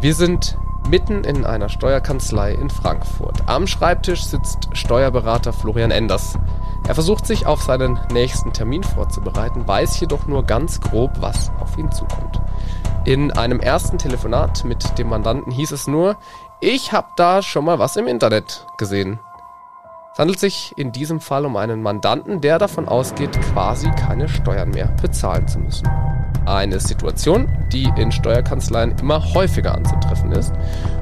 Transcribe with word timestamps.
Wir 0.00 0.14
sind 0.14 0.56
mitten 0.88 1.24
in 1.24 1.44
einer 1.44 1.68
Steuerkanzlei 1.68 2.52
in 2.52 2.70
Frankfurt. 2.70 3.42
Am 3.46 3.66
Schreibtisch 3.66 4.22
sitzt 4.24 4.68
Steuerberater 4.72 5.52
Florian 5.52 5.90
Enders. 5.90 6.38
Er 6.86 6.94
versucht 6.94 7.26
sich 7.26 7.46
auf 7.46 7.62
seinen 7.62 7.98
nächsten 8.12 8.52
Termin 8.52 8.84
vorzubereiten, 8.84 9.66
weiß 9.66 9.98
jedoch 9.98 10.26
nur 10.26 10.44
ganz 10.44 10.80
grob, 10.80 11.10
was 11.20 11.50
auf 11.58 11.76
ihn 11.76 11.90
zukommt. 11.90 12.40
In 13.06 13.32
einem 13.32 13.58
ersten 13.58 13.98
Telefonat 13.98 14.64
mit 14.64 14.98
dem 14.98 15.08
Mandanten 15.08 15.50
hieß 15.50 15.72
es 15.72 15.88
nur, 15.88 16.16
ich 16.60 16.92
habe 16.92 17.08
da 17.16 17.42
schon 17.42 17.64
mal 17.64 17.80
was 17.80 17.96
im 17.96 18.06
Internet 18.06 18.66
gesehen. 18.76 19.18
Es 20.12 20.20
handelt 20.20 20.38
sich 20.38 20.74
in 20.76 20.92
diesem 20.92 21.20
Fall 21.20 21.44
um 21.44 21.56
einen 21.56 21.82
Mandanten, 21.82 22.40
der 22.40 22.60
davon 22.60 22.86
ausgeht, 22.86 23.32
quasi 23.52 23.90
keine 23.90 24.28
Steuern 24.28 24.70
mehr 24.70 24.94
bezahlen 25.02 25.48
zu 25.48 25.58
müssen. 25.58 25.88
Eine 26.48 26.80
Situation, 26.80 27.46
die 27.72 27.92
in 27.98 28.10
Steuerkanzleien 28.10 28.96
immer 29.00 29.34
häufiger 29.34 29.74
anzutreffen 29.74 30.32
ist. 30.32 30.50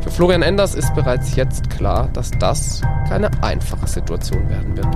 Für 0.03 0.11
Florian 0.11 0.43
Enders 0.43 0.75
ist 0.75 0.93
bereits 0.97 1.37
jetzt 1.37 1.71
klar, 1.71 2.09
dass 2.13 2.33
das 2.33 2.81
keine 3.09 3.31
einfache 3.45 3.87
Situation 3.87 4.49
werden 4.49 4.77
wird. 4.77 4.89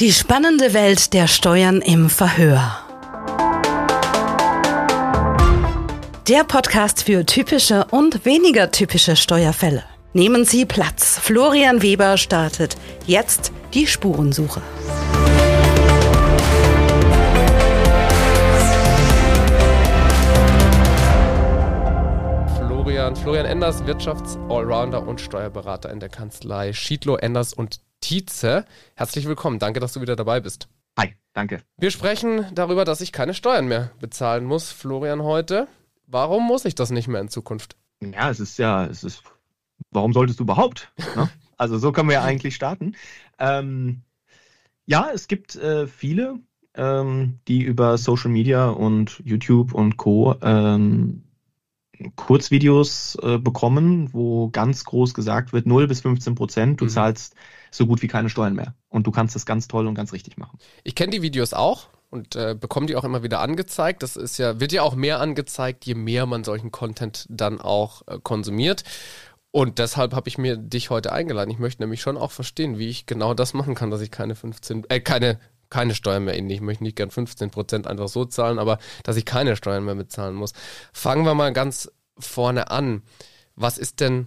Die 0.00 0.12
spannende 0.12 0.74
Welt 0.74 1.14
der 1.14 1.28
Steuern 1.28 1.80
im 1.80 2.10
Verhör. 2.10 2.76
Der 6.28 6.44
Podcast 6.44 7.04
für 7.04 7.24
typische 7.24 7.86
und 7.90 8.26
weniger 8.26 8.70
typische 8.70 9.16
Steuerfälle. 9.16 9.82
Nehmen 10.12 10.44
Sie 10.44 10.66
Platz. 10.66 11.18
Florian 11.22 11.80
Weber 11.80 12.18
startet 12.18 12.76
jetzt 13.06 13.52
die 13.72 13.86
Spurensuche. 13.86 14.60
Florian. 23.06 23.22
Florian 23.22 23.46
Enders, 23.46 23.86
Wirtschafts-Allrounder 23.86 25.06
und 25.06 25.20
Steuerberater 25.20 25.92
in 25.92 26.00
der 26.00 26.08
Kanzlei 26.08 26.72
Schiedlo, 26.72 27.16
Enders 27.16 27.52
und 27.52 27.80
Tietze. 28.00 28.64
Herzlich 28.96 29.28
willkommen. 29.28 29.60
Danke, 29.60 29.78
dass 29.78 29.92
du 29.92 30.00
wieder 30.00 30.16
dabei 30.16 30.40
bist. 30.40 30.68
Hi, 30.98 31.14
danke. 31.32 31.62
Wir 31.76 31.92
sprechen 31.92 32.46
darüber, 32.52 32.84
dass 32.84 33.00
ich 33.00 33.12
keine 33.12 33.32
Steuern 33.32 33.68
mehr 33.68 33.92
bezahlen 34.00 34.44
muss, 34.44 34.72
Florian, 34.72 35.22
heute. 35.22 35.68
Warum 36.08 36.48
muss 36.48 36.64
ich 36.64 36.74
das 36.74 36.90
nicht 36.90 37.06
mehr 37.06 37.20
in 37.20 37.28
Zukunft? 37.28 37.76
Ja, 38.00 38.28
es 38.28 38.40
ist 38.40 38.58
ja, 38.58 38.86
es 38.86 39.04
ist, 39.04 39.22
warum 39.92 40.12
solltest 40.12 40.40
du 40.40 40.44
überhaupt? 40.44 40.92
Ne? 41.14 41.28
Also 41.58 41.78
so 41.78 41.90
können 41.90 42.10
wir 42.10 42.16
ja 42.16 42.22
eigentlich 42.22 42.54
starten. 42.54 42.96
Ähm, 43.38 44.02
ja, 44.84 45.10
es 45.14 45.26
gibt 45.26 45.54
äh, 45.54 45.86
viele, 45.86 46.40
ähm, 46.74 47.38
die 47.48 47.62
über 47.62 47.96
Social 47.96 48.30
Media 48.30 48.68
und 48.68 49.22
YouTube 49.24 49.72
und 49.72 49.96
Co. 49.96 50.34
Ähm, 50.42 51.22
Kurzvideos 52.16 53.16
äh, 53.22 53.38
bekommen, 53.38 54.12
wo 54.12 54.48
ganz 54.48 54.84
groß 54.84 55.14
gesagt 55.14 55.52
wird, 55.52 55.66
0 55.66 55.86
bis 55.88 56.00
15 56.00 56.34
Prozent, 56.34 56.80
du 56.80 56.84
mhm. 56.84 56.90
zahlst 56.90 57.34
so 57.70 57.86
gut 57.86 58.02
wie 58.02 58.08
keine 58.08 58.28
Steuern 58.28 58.54
mehr. 58.54 58.74
Und 58.88 59.06
du 59.06 59.10
kannst 59.10 59.34
das 59.34 59.46
ganz 59.46 59.68
toll 59.68 59.86
und 59.86 59.94
ganz 59.94 60.12
richtig 60.12 60.36
machen. 60.38 60.58
Ich 60.84 60.94
kenne 60.94 61.10
die 61.10 61.22
Videos 61.22 61.52
auch 61.52 61.88
und 62.10 62.36
äh, 62.36 62.56
bekomme 62.58 62.86
die 62.86 62.96
auch 62.96 63.04
immer 63.04 63.22
wieder 63.22 63.40
angezeigt. 63.40 64.02
Das 64.02 64.16
ist 64.16 64.38
ja, 64.38 64.60
wird 64.60 64.72
ja 64.72 64.82
auch 64.82 64.94
mehr 64.94 65.20
angezeigt, 65.20 65.84
je 65.84 65.94
mehr 65.94 66.26
man 66.26 66.44
solchen 66.44 66.70
Content 66.70 67.26
dann 67.28 67.60
auch 67.60 68.02
äh, 68.06 68.18
konsumiert. 68.22 68.84
Und 69.50 69.78
deshalb 69.78 70.14
habe 70.14 70.28
ich 70.28 70.36
mir 70.36 70.56
dich 70.56 70.90
heute 70.90 71.12
eingeladen. 71.12 71.50
Ich 71.50 71.58
möchte 71.58 71.82
nämlich 71.82 72.02
schon 72.02 72.18
auch 72.18 72.30
verstehen, 72.30 72.78
wie 72.78 72.88
ich 72.88 73.06
genau 73.06 73.32
das 73.32 73.54
machen 73.54 73.74
kann, 73.74 73.90
dass 73.90 74.02
ich 74.02 74.10
keine 74.10 74.34
15, 74.34 74.84
äh, 74.88 75.00
keine 75.00 75.38
keine 75.70 75.94
Steuern 75.94 76.24
mehr 76.24 76.34
in. 76.34 76.48
Ich 76.50 76.60
möchte 76.60 76.84
nicht 76.84 76.96
gern 76.96 77.10
15 77.10 77.50
Prozent 77.50 77.86
einfach 77.86 78.08
so 78.08 78.24
zahlen, 78.24 78.58
aber 78.58 78.78
dass 79.02 79.16
ich 79.16 79.24
keine 79.24 79.56
Steuern 79.56 79.84
mehr 79.84 79.94
bezahlen 79.94 80.34
muss. 80.34 80.52
Fangen 80.92 81.24
wir 81.24 81.34
mal 81.34 81.52
ganz 81.52 81.90
vorne 82.18 82.70
an. 82.70 83.02
Was 83.54 83.78
ist 83.78 84.00
denn 84.00 84.26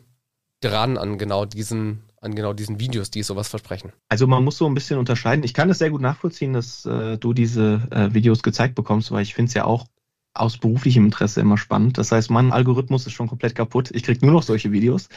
dran 0.61 0.97
an 0.97 1.17
genau 1.17 1.45
diesen 1.45 2.03
an 2.21 2.35
genau 2.35 2.51
diesen 2.53 2.79
Videos, 2.79 3.11
die 3.11 3.23
sowas 3.23 3.47
versprechen? 3.47 3.93
Also 4.09 4.27
man 4.27 4.43
muss 4.43 4.57
so 4.57 4.65
ein 4.65 4.73
bisschen 4.73 4.99
unterscheiden. 4.99 5.43
Ich 5.45 5.53
kann 5.53 5.69
es 5.69 5.79
sehr 5.79 5.89
gut 5.89 6.01
nachvollziehen, 6.01 6.53
dass 6.53 6.85
äh, 6.85 7.17
du 7.17 7.33
diese 7.33 7.87
äh, 7.91 8.13
Videos 8.13 8.43
gezeigt 8.43 8.75
bekommst, 8.75 9.11
weil 9.11 9.21
ich 9.21 9.33
finde 9.33 9.49
es 9.49 9.53
ja 9.53 9.65
auch 9.65 9.85
aus 10.33 10.57
beruflichem 10.57 11.05
Interesse 11.05 11.41
immer 11.41 11.57
spannend. 11.57 11.97
Das 11.97 12.11
heißt, 12.11 12.29
mein 12.29 12.51
Algorithmus 12.51 13.05
ist 13.07 13.13
schon 13.13 13.27
komplett 13.27 13.55
kaputt. 13.55 13.91
Ich 13.91 14.03
kriege 14.03 14.25
nur 14.25 14.33
noch 14.33 14.43
solche 14.43 14.71
Videos. 14.71 15.09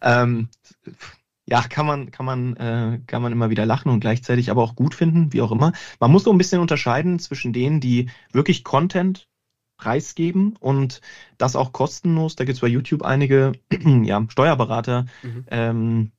Ähm, 0.00 0.48
ja, 1.50 1.62
kann 1.62 1.86
man, 1.86 2.10
kann 2.10 2.26
man, 2.26 2.56
äh, 2.56 3.00
kann 3.06 3.22
man 3.22 3.32
immer 3.32 3.50
wieder 3.50 3.66
lachen 3.66 3.90
und 3.90 4.00
gleichzeitig 4.00 4.50
aber 4.50 4.62
auch 4.62 4.76
gut 4.76 4.94
finden, 4.94 5.32
wie 5.32 5.42
auch 5.42 5.52
immer. 5.52 5.72
Man 5.98 6.12
muss 6.12 6.24
so 6.24 6.30
ein 6.30 6.38
bisschen 6.38 6.60
unterscheiden 6.60 7.18
zwischen 7.18 7.52
denen, 7.52 7.80
die 7.80 8.08
wirklich 8.32 8.62
Content 8.62 9.28
preisgeben 9.76 10.56
und 10.60 11.00
das 11.38 11.56
auch 11.56 11.72
kostenlos. 11.72 12.36
Da 12.36 12.44
gibt 12.44 12.54
es 12.54 12.60
bei 12.60 12.68
YouTube 12.68 13.02
einige 13.02 13.52
ja, 14.04 14.24
Steuerberater, 14.28 15.06
mhm. 15.22 15.44
ähm, 15.50 16.12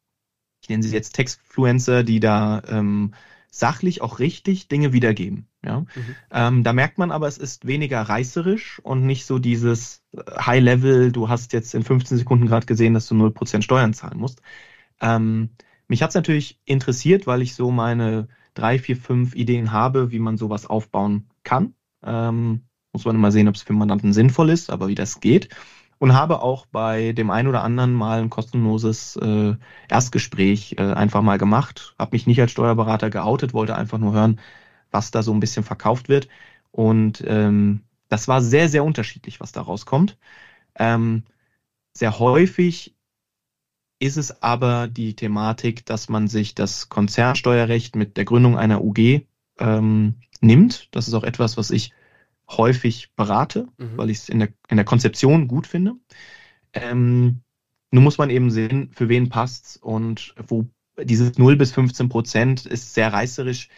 ich 0.62 0.70
nenne 0.70 0.84
sie 0.84 0.94
jetzt 0.94 1.14
Textfluencer, 1.14 2.04
die 2.04 2.20
da 2.20 2.62
ähm, 2.68 3.14
sachlich 3.50 4.02
auch 4.02 4.20
richtig 4.20 4.68
Dinge 4.68 4.94
wiedergeben. 4.94 5.48
Ja? 5.64 5.82
Mhm. 5.82 6.16
Ähm, 6.32 6.64
da 6.64 6.74
merkt 6.74 6.98
man 6.98 7.12
aber, 7.12 7.28
es 7.28 7.38
ist 7.38 7.66
weniger 7.66 8.02
reißerisch 8.02 8.80
und 8.80 9.06
nicht 9.06 9.26
so 9.26 9.40
dieses 9.40 10.04
High-Level, 10.16 11.12
du 11.12 11.30
hast 11.30 11.54
jetzt 11.54 11.74
in 11.74 11.84
15 11.84 12.18
Sekunden 12.18 12.48
gerade 12.48 12.66
gesehen, 12.66 12.94
dass 12.94 13.08
du 13.08 13.16
0% 13.16 13.62
Steuern 13.62 13.94
zahlen 13.94 14.20
musst. 14.20 14.42
Ähm, 15.02 15.50
mich 15.88 16.02
hat 16.02 16.10
es 16.10 16.16
natürlich 16.16 16.60
interessiert, 16.66 17.28
weil 17.28 17.42
ich 17.42 17.56
so 17.56 17.72
meine 17.72 18.28
drei, 18.54 18.80
vier, 18.80 18.98
fünf 18.98 19.36
Ideen 19.36 19.72
habe, 19.72 20.12
wie 20.12 20.20
man 20.20 20.38
sowas 20.38 20.66
aufbauen 20.66 21.30
kann. 21.44 21.74
Ähm, 22.04 22.62
muss 22.94 23.06
man 23.06 23.16
immer 23.16 23.32
sehen, 23.32 23.48
ob 23.48 23.56
es 23.56 23.64
für 23.64 23.74
Mandanten 23.74 24.14
sinnvoll 24.14 24.50
ist, 24.50 24.70
aber 24.70 24.88
wie 24.88 24.96
das 24.96 25.20
geht. 25.20 25.50
Und 26.00 26.14
habe 26.14 26.42
auch 26.42 26.66
bei 26.66 27.14
dem 27.14 27.30
einen 27.30 27.48
oder 27.48 27.64
anderen 27.64 27.94
mal 27.94 28.22
ein 28.22 28.30
kostenloses 28.30 29.18
äh, 29.18 29.56
Erstgespräch 29.88 30.76
äh, 30.78 30.94
einfach 30.94 31.22
mal 31.22 31.38
gemacht. 31.38 31.96
Habe 32.00 32.16
mich 32.16 32.26
nicht 32.26 32.42
als 32.42 32.52
Steuerberater 32.52 33.10
geoutet, 33.10 33.54
wollte 33.54 33.76
einfach 33.76 34.00
nur 34.00 34.14
hören, 34.14 34.40
was 34.90 35.12
da 35.12 35.24
so 35.24 35.34
ein 35.34 35.40
bisschen 35.40 35.64
verkauft 35.64 36.10
wird. 36.10 36.28
Und 36.72 37.24
ähm, 37.28 37.82
das 38.10 38.28
war 38.28 38.42
sehr, 38.42 38.68
sehr 38.68 38.84
unterschiedlich, 38.84 39.40
was 39.40 39.52
da 39.52 39.62
rauskommt. 39.62 40.18
Ähm, 40.76 41.24
sehr 41.94 42.20
häufig 42.20 42.96
ist 44.02 44.18
es 44.18 44.42
aber 44.42 44.88
die 44.88 45.16
Thematik, 45.16 45.86
dass 45.86 46.10
man 46.10 46.28
sich 46.28 46.56
das 46.56 46.90
Konzernsteuerrecht 46.90 47.96
mit 47.96 48.18
der 48.18 48.26
Gründung 48.26 48.58
einer 48.58 48.84
UG 48.84 49.22
ähm, 49.60 50.16
nimmt. 50.42 50.88
Das 50.92 51.08
ist 51.08 51.14
auch 51.14 51.24
etwas, 51.24 51.56
was 51.56 51.70
ich 51.70 51.94
häufig 52.50 53.14
berate, 53.16 53.68
mhm. 53.78 53.98
weil 53.98 54.10
ich 54.10 54.18
es 54.18 54.30
in 54.30 54.40
der, 54.40 54.50
in 54.68 54.78
der 54.78 54.86
Konzeption 54.86 55.48
gut 55.48 55.68
finde. 55.68 55.94
Ähm, 56.74 57.42
nun 57.92 58.04
muss 58.04 58.18
man 58.18 58.32
eben 58.32 58.50
sehen, 58.50 58.90
für 58.92 59.08
wen 59.08 59.30
passt's 59.30 59.78
und 59.78 60.34
wo 60.48 60.66
dieses 61.00 61.38
0 61.38 61.56
bis 61.56 61.72
15 61.72 62.10
Prozent 62.10 62.66
ist 62.66 62.96
sehr 62.96 63.14
reißerisch. 63.14 63.70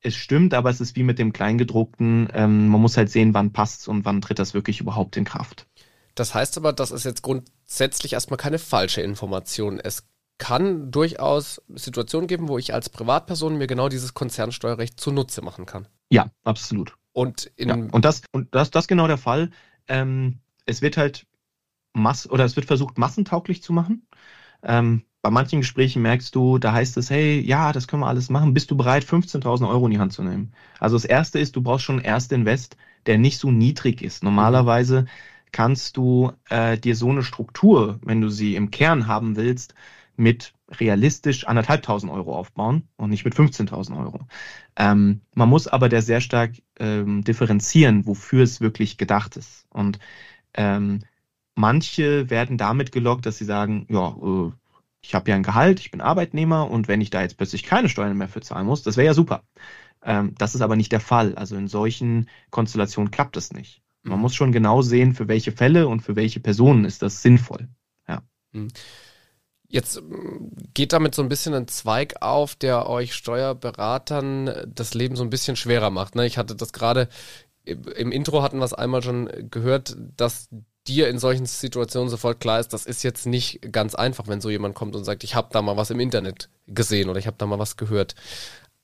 Es 0.00 0.16
stimmt, 0.16 0.54
aber 0.54 0.70
es 0.70 0.80
ist 0.80 0.96
wie 0.96 1.04
mit 1.04 1.20
dem 1.20 1.32
Kleingedruckten. 1.32 2.28
Ähm, 2.34 2.66
man 2.66 2.80
muss 2.80 2.96
halt 2.96 3.10
sehen, 3.10 3.32
wann 3.32 3.52
passt's 3.52 3.86
und 3.86 4.04
wann 4.04 4.20
tritt 4.20 4.40
das 4.40 4.54
wirklich 4.54 4.80
überhaupt 4.80 5.16
in 5.16 5.24
Kraft. 5.24 5.68
Das 6.14 6.34
heißt 6.34 6.56
aber, 6.58 6.72
das 6.72 6.90
ist 6.90 7.04
jetzt 7.04 7.22
grundsätzlich 7.22 8.12
erstmal 8.12 8.36
keine 8.36 8.58
falsche 8.58 9.00
Information. 9.00 9.80
Es 9.80 10.06
kann 10.38 10.90
durchaus 10.90 11.62
Situationen 11.74 12.26
geben, 12.26 12.48
wo 12.48 12.58
ich 12.58 12.74
als 12.74 12.90
Privatperson 12.90 13.58
mir 13.58 13.66
genau 13.66 13.88
dieses 13.88 14.14
Konzernsteuerrecht 14.14 14.98
zunutze 14.98 15.42
machen 15.42 15.66
kann. 15.66 15.86
Ja, 16.10 16.30
absolut. 16.44 16.96
Und, 17.12 17.50
ja, 17.58 17.74
und 17.74 18.04
das 18.04 18.22
und 18.32 18.54
das 18.54 18.70
das 18.70 18.88
genau 18.88 19.06
der 19.06 19.18
Fall. 19.18 19.50
Ähm, 19.86 20.40
es 20.66 20.82
wird 20.82 20.96
halt 20.96 21.26
mass 21.92 22.28
oder 22.28 22.44
es 22.44 22.56
wird 22.56 22.66
versucht 22.66 22.98
massentauglich 22.98 23.62
zu 23.62 23.72
machen. 23.72 24.06
Ähm, 24.62 25.02
bei 25.22 25.30
manchen 25.30 25.60
Gesprächen 25.60 26.02
merkst 26.02 26.34
du, 26.34 26.58
da 26.58 26.72
heißt 26.72 26.96
es, 26.96 27.08
hey, 27.08 27.40
ja, 27.40 27.72
das 27.72 27.86
können 27.86 28.02
wir 28.02 28.08
alles 28.08 28.28
machen. 28.28 28.54
Bist 28.54 28.70
du 28.70 28.76
bereit, 28.76 29.04
15.000 29.04 29.68
Euro 29.68 29.86
in 29.86 29.92
die 29.92 29.98
Hand 30.00 30.12
zu 30.12 30.24
nehmen? 30.24 30.52
Also 30.80 30.96
das 30.96 31.04
erste 31.04 31.38
ist, 31.38 31.54
du 31.54 31.62
brauchst 31.62 31.84
schon 31.84 31.96
einen 31.96 32.04
Erstinvest, 32.04 32.76
der 33.06 33.18
nicht 33.18 33.38
so 33.38 33.52
niedrig 33.52 34.02
ist. 34.02 34.24
Normalerweise 34.24 35.06
kannst 35.52 35.96
du 35.96 36.32
äh, 36.48 36.78
dir 36.78 36.96
so 36.96 37.10
eine 37.10 37.22
Struktur, 37.22 38.00
wenn 38.02 38.20
du 38.20 38.28
sie 38.28 38.56
im 38.56 38.70
Kern 38.70 39.06
haben 39.06 39.36
willst, 39.36 39.74
mit 40.16 40.54
realistisch 40.70 41.46
anderthalbtausend 41.46 42.10
Euro 42.12 42.36
aufbauen 42.36 42.88
und 42.96 43.10
nicht 43.10 43.24
mit 43.24 43.34
15.000 43.34 43.98
Euro. 43.98 44.20
Ähm, 44.76 45.20
man 45.34 45.48
muss 45.48 45.68
aber 45.68 45.88
der 45.88 46.02
sehr 46.02 46.20
stark 46.20 46.52
ähm, 46.78 47.24
differenzieren, 47.24 48.06
wofür 48.06 48.42
es 48.42 48.60
wirklich 48.60 48.98
gedacht 48.98 49.36
ist. 49.36 49.66
Und 49.70 49.98
ähm, 50.54 51.00
manche 51.54 52.30
werden 52.30 52.58
damit 52.58 52.92
gelockt, 52.92 53.26
dass 53.26 53.38
sie 53.38 53.44
sagen, 53.44 53.86
ja, 53.90 54.08
äh, 54.08 54.52
ich 55.02 55.14
habe 55.14 55.30
ja 55.30 55.36
ein 55.36 55.42
Gehalt, 55.42 55.80
ich 55.80 55.90
bin 55.90 56.00
Arbeitnehmer 56.00 56.70
und 56.70 56.88
wenn 56.88 57.00
ich 57.00 57.10
da 57.10 57.22
jetzt 57.22 57.36
plötzlich 57.36 57.64
keine 57.64 57.88
Steuern 57.88 58.16
mehr 58.16 58.28
für 58.28 58.40
zahlen 58.40 58.66
muss, 58.66 58.82
das 58.82 58.96
wäre 58.96 59.06
ja 59.06 59.14
super. 59.14 59.42
Ähm, 60.02 60.34
das 60.38 60.54
ist 60.54 60.62
aber 60.62 60.76
nicht 60.76 60.92
der 60.92 61.00
Fall. 61.00 61.34
Also 61.34 61.56
in 61.56 61.68
solchen 61.68 62.28
Konstellationen 62.50 63.10
klappt 63.10 63.36
das 63.36 63.52
nicht. 63.52 63.82
Man 64.02 64.16
mhm. 64.16 64.22
muss 64.22 64.34
schon 64.34 64.52
genau 64.52 64.82
sehen, 64.82 65.14
für 65.14 65.28
welche 65.28 65.52
Fälle 65.52 65.88
und 65.88 66.00
für 66.00 66.16
welche 66.16 66.40
Personen 66.40 66.84
ist 66.84 67.02
das 67.02 67.22
sinnvoll. 67.22 67.68
Ja. 68.08 68.22
Mhm. 68.52 68.68
Jetzt 69.68 69.96
ähm, 69.96 70.52
geht 70.74 70.92
damit 70.92 71.14
so 71.14 71.22
ein 71.22 71.28
bisschen 71.28 71.54
ein 71.54 71.68
Zweig 71.68 72.16
auf, 72.20 72.54
der 72.54 72.88
euch 72.88 73.14
Steuerberatern 73.14 74.72
das 74.74 74.94
Leben 74.94 75.16
so 75.16 75.22
ein 75.22 75.30
bisschen 75.30 75.56
schwerer 75.56 75.90
macht. 75.90 76.14
Ne? 76.14 76.26
Ich 76.26 76.38
hatte 76.38 76.54
das 76.54 76.72
gerade 76.72 77.08
im 77.64 78.10
Intro 78.10 78.42
hatten 78.42 78.58
wir 78.58 78.64
es 78.64 78.74
einmal 78.74 79.02
schon 79.02 79.30
gehört, 79.50 79.96
dass 80.16 80.48
dir 80.86 81.08
in 81.08 81.18
solchen 81.18 81.46
Situationen 81.46 82.08
sofort 82.08 82.40
klar 82.40 82.58
ist, 82.58 82.72
das 82.72 82.86
ist 82.86 83.02
jetzt 83.04 83.26
nicht 83.26 83.60
ganz 83.70 83.94
einfach, 83.94 84.26
wenn 84.26 84.40
so 84.40 84.50
jemand 84.50 84.74
kommt 84.74 84.96
und 84.96 85.04
sagt, 85.04 85.22
ich 85.22 85.34
habe 85.34 85.48
da 85.52 85.62
mal 85.62 85.76
was 85.76 85.90
im 85.90 86.00
Internet 86.00 86.48
gesehen 86.66 87.08
oder 87.08 87.18
ich 87.18 87.26
habe 87.26 87.36
da 87.38 87.46
mal 87.46 87.58
was 87.58 87.76
gehört. 87.76 88.14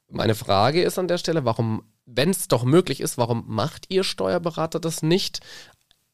Meine 0.08 0.34
Frage 0.34 0.82
ist 0.82 0.98
an 0.98 1.08
der 1.08 1.18
Stelle, 1.18 1.44
warum, 1.44 1.82
wenn 2.10 2.30
es 2.30 2.48
doch 2.48 2.64
möglich 2.64 3.00
ist, 3.00 3.18
warum 3.18 3.44
macht 3.46 3.86
ihr 3.88 4.02
Steuerberater 4.02 4.80
das 4.80 5.02
nicht 5.02 5.40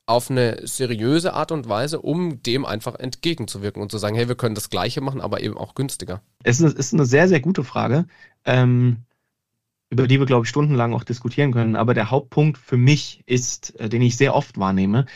auf 0.06 0.31
eine 0.31 0.67
seriöse 0.67 1.32
Art 1.32 1.50
und 1.50 1.69
Weise, 1.69 2.00
um 2.00 2.43
dem 2.43 2.67
einfach 2.67 2.96
entgegenzuwirken 2.96 3.81
und 3.81 3.91
zu 3.91 3.99
sagen, 3.99 4.17
hey, 4.17 4.29
wir 4.29 4.35
können 4.35 4.55
das 4.55 4.69
Gleiche 4.69 5.00
machen, 5.00 5.20
aber 5.20 5.41
eben 5.41 5.56
auch 5.56 5.75
günstiger? 5.75 6.20
Es 6.43 6.61
ist 6.61 6.93
eine 6.93 7.06
sehr, 7.06 7.26
sehr 7.29 7.41
gute 7.41 7.64
Frage, 7.64 8.06
ähm, 8.44 8.99
über 9.88 10.06
die 10.06 10.19
wir, 10.19 10.26
glaube 10.26 10.44
ich, 10.44 10.50
stundenlang 10.50 10.93
auch 10.93 11.05
diskutieren 11.05 11.52
können. 11.52 11.76
Aber 11.76 11.94
der 11.94 12.11
Hauptpunkt 12.11 12.58
für 12.58 12.76
mich 12.76 13.23
ist, 13.26 13.79
äh, 13.81 13.88
den 13.88 14.02
ich 14.02 14.17
sehr 14.17 14.35
oft 14.35 14.58
wahrnehme, 14.58 15.06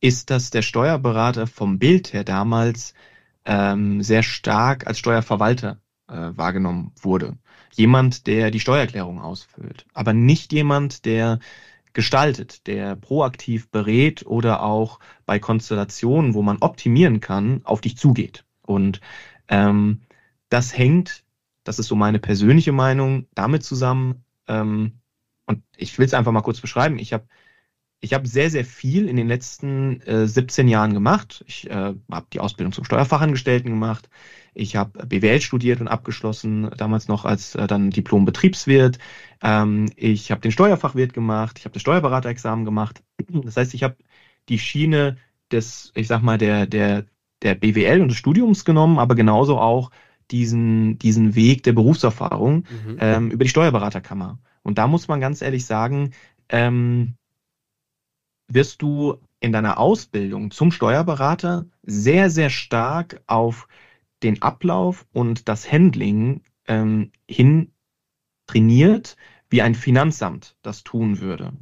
ist, 0.00 0.30
dass 0.30 0.50
der 0.50 0.62
Steuerberater 0.62 1.46
vom 1.46 1.78
Bild 1.78 2.12
her 2.12 2.22
damals 2.22 2.94
ähm, 3.44 4.02
sehr 4.02 4.22
stark 4.22 4.86
als 4.86 4.98
Steuerverwalter 4.98 5.80
äh, 6.08 6.30
wahrgenommen 6.36 6.92
wurde. 7.00 7.36
Jemand, 7.76 8.26
der 8.26 8.50
die 8.50 8.60
Steuererklärung 8.60 9.20
ausfüllt, 9.20 9.86
aber 9.92 10.12
nicht 10.12 10.52
jemand, 10.52 11.04
der 11.04 11.38
gestaltet, 11.92 12.66
der 12.66 12.96
proaktiv 12.96 13.70
berät 13.70 14.26
oder 14.26 14.62
auch 14.62 14.98
bei 15.24 15.38
Konstellationen, 15.38 16.34
wo 16.34 16.42
man 16.42 16.58
optimieren 16.58 17.20
kann, 17.20 17.60
auf 17.64 17.80
dich 17.80 17.96
zugeht. 17.96 18.44
Und 18.62 19.00
ähm, 19.48 20.02
das 20.48 20.76
hängt, 20.76 21.24
das 21.64 21.78
ist 21.78 21.86
so 21.86 21.96
meine 21.96 22.18
persönliche 22.18 22.72
Meinung, 22.72 23.26
damit 23.34 23.62
zusammen, 23.62 24.24
ähm, 24.46 25.00
und 25.46 25.62
ich 25.76 25.98
will 25.98 26.06
es 26.06 26.14
einfach 26.14 26.32
mal 26.32 26.42
kurz 26.42 26.60
beschreiben, 26.60 26.98
ich 26.98 27.12
habe 27.12 27.26
ich 28.00 28.12
habe 28.14 28.28
sehr, 28.28 28.50
sehr 28.50 28.64
viel 28.64 29.08
in 29.08 29.16
den 29.16 29.26
letzten 29.26 30.00
äh, 30.02 30.26
17 30.26 30.68
Jahren 30.68 30.92
gemacht. 30.92 31.44
Ich 31.48 31.68
äh, 31.70 31.94
habe 32.10 32.26
die 32.32 32.40
Ausbildung 32.40 32.72
zum 32.72 32.84
Steuerfachangestellten 32.84 33.70
gemacht. 33.70 34.08
Ich 34.56 34.74
habe 34.74 35.06
BWL 35.06 35.40
studiert 35.40 35.80
und 35.80 35.88
abgeschlossen, 35.88 36.70
damals 36.76 37.08
noch 37.08 37.24
als 37.24 37.54
äh, 37.54 37.66
dann 37.66 37.90
Diplom-Betriebswirt. 37.90 38.98
Ähm, 39.42 39.90
ich 39.96 40.30
habe 40.30 40.40
den 40.40 40.50
Steuerfachwirt 40.50 41.12
gemacht. 41.12 41.58
Ich 41.58 41.66
habe 41.66 41.74
das 41.74 41.82
Steuerberaterexamen 41.82 42.64
gemacht. 42.64 43.02
Das 43.28 43.56
heißt, 43.56 43.74
ich 43.74 43.82
habe 43.82 43.96
die 44.48 44.58
Schiene 44.58 45.18
des, 45.52 45.92
ich 45.94 46.08
sag 46.08 46.22
mal, 46.22 46.38
der, 46.38 46.66
der, 46.66 47.04
der 47.42 47.54
BWL 47.54 48.00
und 48.00 48.08
des 48.08 48.16
Studiums 48.16 48.64
genommen, 48.64 48.98
aber 48.98 49.14
genauso 49.14 49.58
auch 49.58 49.90
diesen, 50.30 50.98
diesen 50.98 51.34
Weg 51.34 51.62
der 51.62 51.72
Berufserfahrung 51.72 52.64
mhm. 52.86 52.96
ähm, 52.98 53.30
über 53.30 53.44
die 53.44 53.50
Steuerberaterkammer. 53.50 54.38
Und 54.62 54.78
da 54.78 54.88
muss 54.88 55.06
man 55.06 55.20
ganz 55.20 55.42
ehrlich 55.42 55.66
sagen, 55.66 56.12
ähm, 56.48 57.14
wirst 58.48 58.80
du 58.80 59.18
in 59.40 59.52
deiner 59.52 59.78
Ausbildung 59.78 60.50
zum 60.50 60.72
Steuerberater 60.72 61.66
sehr, 61.82 62.30
sehr 62.30 62.50
stark 62.50 63.22
auf 63.26 63.68
den 64.22 64.42
Ablauf 64.42 65.06
und 65.12 65.48
das 65.48 65.70
Handling 65.70 66.42
ähm, 66.66 67.12
hin 67.28 67.72
trainiert, 68.46 69.16
wie 69.50 69.62
ein 69.62 69.74
Finanzamt 69.74 70.56
das 70.62 70.84
tun 70.84 71.20
würde. 71.20 71.52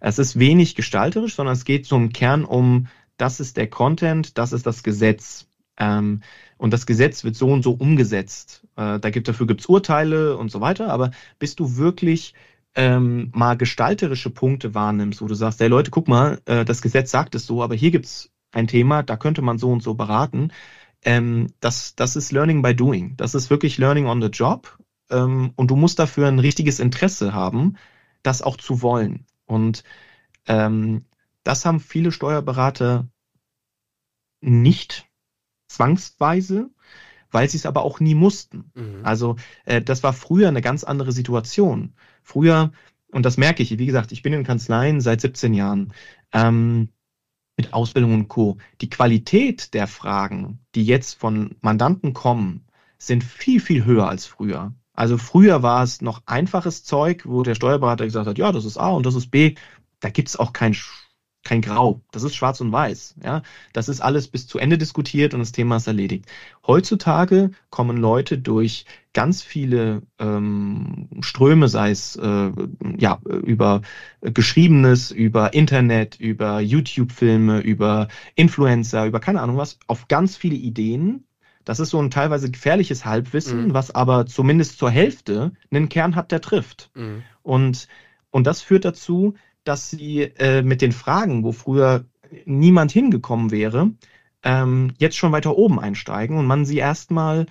Es 0.00 0.18
ist 0.18 0.38
wenig 0.38 0.74
gestalterisch, 0.74 1.34
sondern 1.34 1.54
es 1.54 1.64
geht 1.64 1.86
zum 1.86 2.12
Kern 2.12 2.44
um, 2.44 2.88
das 3.16 3.40
ist 3.40 3.56
der 3.56 3.68
Content, 3.68 4.38
das 4.38 4.52
ist 4.52 4.66
das 4.66 4.82
Gesetz. 4.82 5.46
Ähm, 5.76 6.22
und 6.56 6.72
das 6.72 6.86
Gesetz 6.86 7.24
wird 7.24 7.36
so 7.36 7.48
und 7.50 7.62
so 7.62 7.72
umgesetzt. 7.72 8.66
Äh, 8.76 8.98
da 8.98 9.10
gibt, 9.10 9.28
dafür 9.28 9.46
gibt 9.46 9.60
es 9.60 9.66
Urteile 9.66 10.36
und 10.36 10.50
so 10.50 10.60
weiter, 10.60 10.90
aber 10.92 11.10
bist 11.38 11.60
du 11.60 11.76
wirklich 11.76 12.34
ähm, 12.74 13.30
mal 13.34 13.56
gestalterische 13.56 14.30
Punkte 14.30 14.74
wahrnimmst, 14.74 15.20
wo 15.22 15.26
du 15.26 15.34
sagst, 15.34 15.60
hey 15.60 15.68
Leute, 15.68 15.90
guck 15.90 16.08
mal, 16.08 16.40
äh, 16.46 16.64
das 16.64 16.82
Gesetz 16.82 17.10
sagt 17.10 17.34
es 17.34 17.46
so, 17.46 17.62
aber 17.62 17.74
hier 17.74 17.90
gibt's 17.90 18.30
ein 18.52 18.66
Thema, 18.66 19.02
da 19.02 19.16
könnte 19.16 19.42
man 19.42 19.58
so 19.58 19.70
und 19.70 19.82
so 19.82 19.94
beraten. 19.94 20.52
Ähm, 21.02 21.48
das, 21.60 21.94
das 21.94 22.16
ist 22.16 22.32
Learning 22.32 22.62
by 22.62 22.74
Doing. 22.74 23.16
Das 23.16 23.34
ist 23.34 23.50
wirklich 23.50 23.78
Learning 23.78 24.06
on 24.06 24.22
the 24.22 24.28
Job. 24.28 24.78
Ähm, 25.10 25.52
und 25.56 25.70
du 25.70 25.76
musst 25.76 25.98
dafür 25.98 26.28
ein 26.28 26.38
richtiges 26.38 26.80
Interesse 26.80 27.32
haben, 27.32 27.76
das 28.22 28.42
auch 28.42 28.56
zu 28.56 28.82
wollen. 28.82 29.26
Und 29.46 29.84
ähm, 30.46 31.04
das 31.44 31.64
haben 31.64 31.80
viele 31.80 32.12
Steuerberater 32.12 33.08
nicht 34.40 35.06
zwangsweise 35.68 36.70
weil 37.30 37.48
sie 37.48 37.56
es 37.56 37.66
aber 37.66 37.82
auch 37.82 38.00
nie 38.00 38.14
mussten. 38.14 38.70
Mhm. 38.74 39.00
Also 39.02 39.36
äh, 39.64 39.82
das 39.82 40.02
war 40.02 40.12
früher 40.12 40.48
eine 40.48 40.62
ganz 40.62 40.84
andere 40.84 41.12
Situation. 41.12 41.94
Früher, 42.22 42.72
und 43.10 43.24
das 43.24 43.36
merke 43.36 43.62
ich, 43.62 43.78
wie 43.78 43.86
gesagt, 43.86 44.12
ich 44.12 44.22
bin 44.22 44.32
in 44.32 44.44
Kanzleien 44.44 45.00
seit 45.00 45.20
17 45.20 45.54
Jahren. 45.54 45.92
Ähm, 46.32 46.88
mit 47.58 47.74
Ausbildung 47.74 48.14
und 48.14 48.28
Co. 48.28 48.56
Die 48.80 48.88
Qualität 48.88 49.74
der 49.74 49.86
Fragen, 49.86 50.60
die 50.74 50.84
jetzt 50.84 51.18
von 51.18 51.56
Mandanten 51.60 52.14
kommen, 52.14 52.64
sind 52.96 53.22
viel, 53.22 53.60
viel 53.60 53.84
höher 53.84 54.08
als 54.08 54.24
früher. 54.24 54.72
Also 54.94 55.18
früher 55.18 55.62
war 55.62 55.82
es 55.82 56.00
noch 56.00 56.22
einfaches 56.26 56.84
Zeug, 56.84 57.24
wo 57.26 57.42
der 57.42 57.54
Steuerberater 57.54 58.04
gesagt 58.04 58.26
hat, 58.26 58.38
ja, 58.38 58.50
das 58.52 58.64
ist 58.64 58.78
A 58.78 58.88
und 58.90 59.04
das 59.04 59.14
ist 59.14 59.30
B. 59.30 59.54
Da 60.00 60.08
gibt 60.08 60.28
es 60.28 60.36
auch 60.36 60.52
kein 60.52 60.74
kein 61.48 61.62
Grau. 61.62 62.02
Das 62.12 62.22
ist 62.22 62.34
schwarz 62.34 62.60
und 62.60 62.70
weiß. 62.70 63.16
Ja, 63.24 63.42
das 63.72 63.88
ist 63.88 64.00
alles 64.00 64.28
bis 64.28 64.46
zu 64.46 64.58
Ende 64.58 64.76
diskutiert 64.76 65.32
und 65.32 65.40
das 65.40 65.52
Thema 65.52 65.76
ist 65.76 65.86
erledigt. 65.86 66.26
Heutzutage 66.66 67.50
kommen 67.70 67.96
Leute 67.96 68.38
durch 68.38 68.84
ganz 69.14 69.42
viele 69.42 70.02
ähm, 70.18 71.08
Ströme, 71.20 71.68
sei 71.68 71.90
es 71.90 72.16
äh, 72.16 72.50
ja 72.98 73.18
über 73.24 73.80
Geschriebenes, 74.20 75.10
über 75.10 75.54
Internet, 75.54 76.20
über 76.20 76.60
YouTube-Filme, 76.60 77.60
über 77.60 78.08
Influencer, 78.34 79.06
über 79.06 79.18
keine 79.18 79.40
Ahnung 79.40 79.56
was, 79.56 79.78
auf 79.86 80.06
ganz 80.08 80.36
viele 80.36 80.56
Ideen. 80.56 81.24
Das 81.64 81.80
ist 81.80 81.90
so 81.90 81.98
ein 82.00 82.10
teilweise 82.10 82.50
gefährliches 82.50 83.04
Halbwissen, 83.06 83.68
mhm. 83.68 83.74
was 83.74 83.94
aber 83.94 84.26
zumindest 84.26 84.78
zur 84.78 84.90
Hälfte 84.90 85.52
einen 85.70 85.88
Kern 85.88 86.14
hat, 86.14 86.30
der 86.30 86.42
trifft. 86.42 86.90
Mhm. 86.94 87.22
Und 87.42 87.88
und 88.30 88.46
das 88.46 88.60
führt 88.60 88.84
dazu, 88.84 89.34
dass 89.68 89.90
sie 89.90 90.22
äh, 90.22 90.62
mit 90.62 90.80
den 90.80 90.92
Fragen, 90.92 91.44
wo 91.44 91.52
früher 91.52 92.06
niemand 92.44 92.90
hingekommen 92.90 93.50
wäre, 93.50 93.92
ähm, 94.42 94.94
jetzt 94.98 95.16
schon 95.16 95.32
weiter 95.32 95.56
oben 95.56 95.78
einsteigen 95.78 96.38
und 96.38 96.46
man 96.46 96.64
sie 96.64 96.78
erstmal 96.78 97.46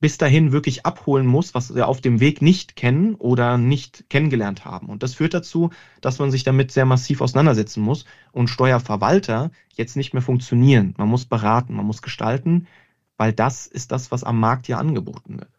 bis 0.00 0.18
dahin 0.18 0.50
wirklich 0.50 0.84
abholen 0.84 1.26
muss, 1.26 1.54
was 1.54 1.68
sie 1.68 1.86
auf 1.86 2.00
dem 2.00 2.18
Weg 2.18 2.42
nicht 2.42 2.74
kennen 2.74 3.14
oder 3.14 3.56
nicht 3.56 4.10
kennengelernt 4.10 4.64
haben. 4.64 4.88
Und 4.88 5.04
das 5.04 5.14
führt 5.14 5.32
dazu, 5.32 5.70
dass 6.00 6.18
man 6.18 6.32
sich 6.32 6.42
damit 6.42 6.72
sehr 6.72 6.84
massiv 6.84 7.20
auseinandersetzen 7.20 7.80
muss 7.82 8.04
und 8.32 8.48
Steuerverwalter 8.48 9.52
jetzt 9.74 9.96
nicht 9.96 10.12
mehr 10.12 10.22
funktionieren. 10.22 10.94
Man 10.98 11.08
muss 11.08 11.24
beraten, 11.24 11.74
man 11.74 11.86
muss 11.86 12.02
gestalten, 12.02 12.66
weil 13.16 13.32
das 13.32 13.68
ist 13.68 13.92
das, 13.92 14.10
was 14.10 14.24
am 14.24 14.40
Markt 14.40 14.66
ja 14.66 14.78
angeboten 14.78 15.38
wird. 15.38 15.50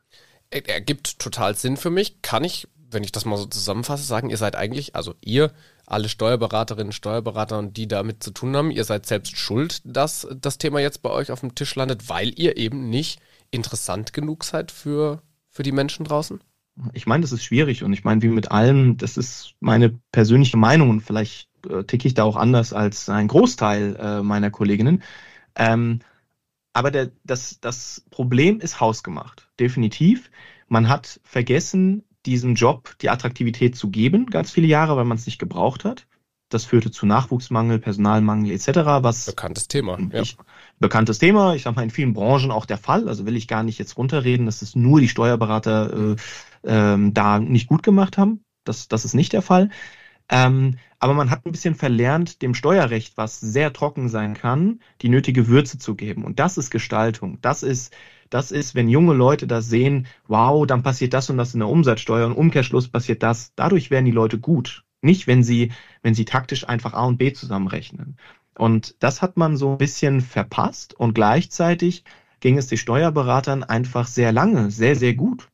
Ergibt 0.68 1.20
total 1.20 1.56
Sinn 1.56 1.78
für 1.78 1.90
mich. 1.90 2.22
Kann 2.22 2.44
ich, 2.44 2.68
wenn 2.92 3.06
ich 3.06 3.14
das 3.14 3.24
mal 3.24 3.38
so 3.38 3.46
zusammenfasse, 3.46 4.04
sagen, 4.04 4.30
ihr 4.30 4.38
seid 4.38 4.58
eigentlich, 4.58 4.94
also 4.94 5.16
ihr 5.22 5.54
alle 5.86 6.10
Steuerberaterinnen, 6.10 6.94
Steuerberater 6.94 7.60
und 7.60 7.78
die 7.78 7.88
damit 7.88 8.24
zu 8.24 8.32
tun 8.32 8.56
haben, 8.56 8.72
ihr 8.72 8.84
seid 8.84 9.06
selbst 9.06 9.38
schuld, 9.38 9.82
dass 9.84 10.28
das 10.40 10.58
Thema 10.58 10.80
jetzt 10.80 11.02
bei 11.02 11.10
euch 11.10 11.32
auf 11.32 11.42
dem 11.42 11.56
Tisch 11.56 11.76
landet, 11.76 12.10
weil 12.10 12.32
ihr 12.40 12.58
eben 12.58 12.90
nicht 12.90 13.20
interessant 13.52 14.14
genug 14.14 14.44
seid 14.44 14.72
für, 14.72 15.22
für 15.50 15.64
die 15.64 15.72
Menschen 15.72 16.06
draußen? 16.06 16.42
Ich 16.94 17.06
meine, 17.06 17.22
das 17.22 17.32
ist 17.32 17.44
schwierig 17.44 17.84
und 17.84 17.94
ich 17.94 18.04
meine, 18.04 18.22
wie 18.24 18.30
mit 18.30 18.52
allem, 18.52 18.98
das 18.98 19.18
ist 19.18 19.54
meine 19.60 20.00
persönliche 20.12 20.58
Meinung 20.58 20.90
und 20.90 21.02
vielleicht 21.02 21.50
äh, 21.70 21.84
ticke 21.84 22.08
ich 22.08 22.16
da 22.16 22.24
auch 22.24 22.36
anders 22.36 22.74
als 22.74 23.10
ein 23.10 23.28
Großteil 23.28 23.96
äh, 23.96 24.24
meiner 24.24 24.50
Kolleginnen. 24.50 25.04
Ähm, 25.56 26.00
aber 26.74 26.90
der, 26.90 27.12
das, 27.24 27.60
das 27.62 28.04
Problem 28.10 28.60
ist 28.60 28.80
hausgemacht, 28.80 29.48
definitiv. 29.60 30.32
Man 30.68 30.90
hat 30.90 31.20
vergessen, 31.24 32.04
diesem 32.26 32.56
Job 32.56 32.96
die 33.02 33.10
Attraktivität 33.10 33.76
zu 33.76 33.90
geben, 33.90 34.28
ganz 34.28 34.52
viele 34.52 34.68
Jahre, 34.68 34.96
weil 34.96 35.06
man 35.06 35.18
es 35.18 35.26
nicht 35.26 35.40
gebraucht 35.40 35.86
hat. 35.86 36.08
Das 36.50 36.66
führte 36.66 36.92
zu 36.92 37.06
Nachwuchsmangel, 37.06 37.80
Personalmangel 37.80 38.52
etc. 38.52 38.68
Was 39.02 39.26
bekanntes 39.26 39.68
Thema. 39.68 39.98
Ich, 40.12 40.32
ja. 40.34 40.44
Bekanntes 40.80 41.18
Thema. 41.18 41.56
Ich 41.56 41.64
sage 41.64 41.76
mal 41.76 41.82
in 41.84 41.90
vielen 41.90 42.14
Branchen 42.14 42.52
auch 42.52 42.66
der 42.66 42.78
Fall. 42.78 43.10
Also 43.10 43.26
will 43.26 43.36
ich 43.36 43.48
gar 43.48 43.64
nicht 43.64 43.80
jetzt 43.80 43.98
runterreden, 43.98 44.46
dass 44.46 44.62
es 44.62 44.76
nur 44.76 45.00
die 45.00 45.10
Steuerberater 45.10 46.12
äh, 46.12 46.16
ähm, 46.64 47.14
da 47.14 47.40
nicht 47.40 47.68
gut 47.68 47.82
gemacht 47.82 48.18
haben. 48.18 48.44
Das, 48.66 48.88
das 48.88 49.04
ist 49.04 49.16
nicht 49.16 49.34
der 49.34 49.42
Fall. 49.42 49.70
Ähm, 50.30 50.78
aber 51.00 51.14
man 51.14 51.32
hat 51.32 51.46
ein 51.46 51.52
bisschen 51.52 51.76
verlernt, 51.76 52.42
dem 52.42 52.54
Steuerrecht, 52.54 53.18
was 53.18 53.40
sehr 53.40 53.74
trocken 53.74 54.08
sein 54.08 54.36
kann, 54.36 54.80
die 55.02 55.10
nötige 55.10 55.48
Würze 55.48 55.78
zu 55.78 55.96
geben. 55.96 56.24
Und 56.24 56.40
das 56.40 56.58
ist 56.58 56.70
Gestaltung. 56.70 57.40
Das 57.42 57.64
ist 57.64 57.94
das 58.34 58.52
ist, 58.52 58.76
wenn 58.76 58.90
junge 58.90 59.14
Leute 59.14 59.48
das 59.48 59.68
sehen, 59.68 60.08
wow, 60.28 60.66
dann 60.66 60.84
passiert 60.84 61.14
das 61.14 61.30
und 61.30 61.38
das 61.38 61.54
in 61.54 61.60
der 61.60 61.70
Umsatzsteuer 61.70 62.26
und 62.26 62.34
Umkehrschluss 62.34 62.88
passiert 62.88 63.22
das. 63.24 63.54
Dadurch 63.56 63.92
werden 63.92 64.06
die 64.06 64.12
Leute 64.12 64.40
gut. 64.40 64.84
Nicht, 65.02 65.28
wenn 65.28 65.44
sie, 65.44 65.72
wenn 66.02 66.16
sie 66.16 66.26
taktisch 66.26 66.68
einfach 66.68 66.94
A 66.94 67.06
und 67.06 67.18
B 67.18 67.34
zusammenrechnen. 67.34 68.18
Und 68.58 68.96
das 69.00 69.22
hat 69.22 69.38
man 69.38 69.58
so 69.58 69.74
ein 69.74 69.78
bisschen 69.78 70.22
verpasst 70.22 70.94
und 70.94 71.14
gleichzeitig 71.14 72.04
ging 72.40 72.58
es 72.58 72.68
den 72.68 72.78
Steuerberatern 72.78 73.64
einfach 73.64 74.08
sehr 74.08 74.32
lange, 74.32 74.72
sehr, 74.72 74.96
sehr 74.96 75.14
gut. 75.14 75.50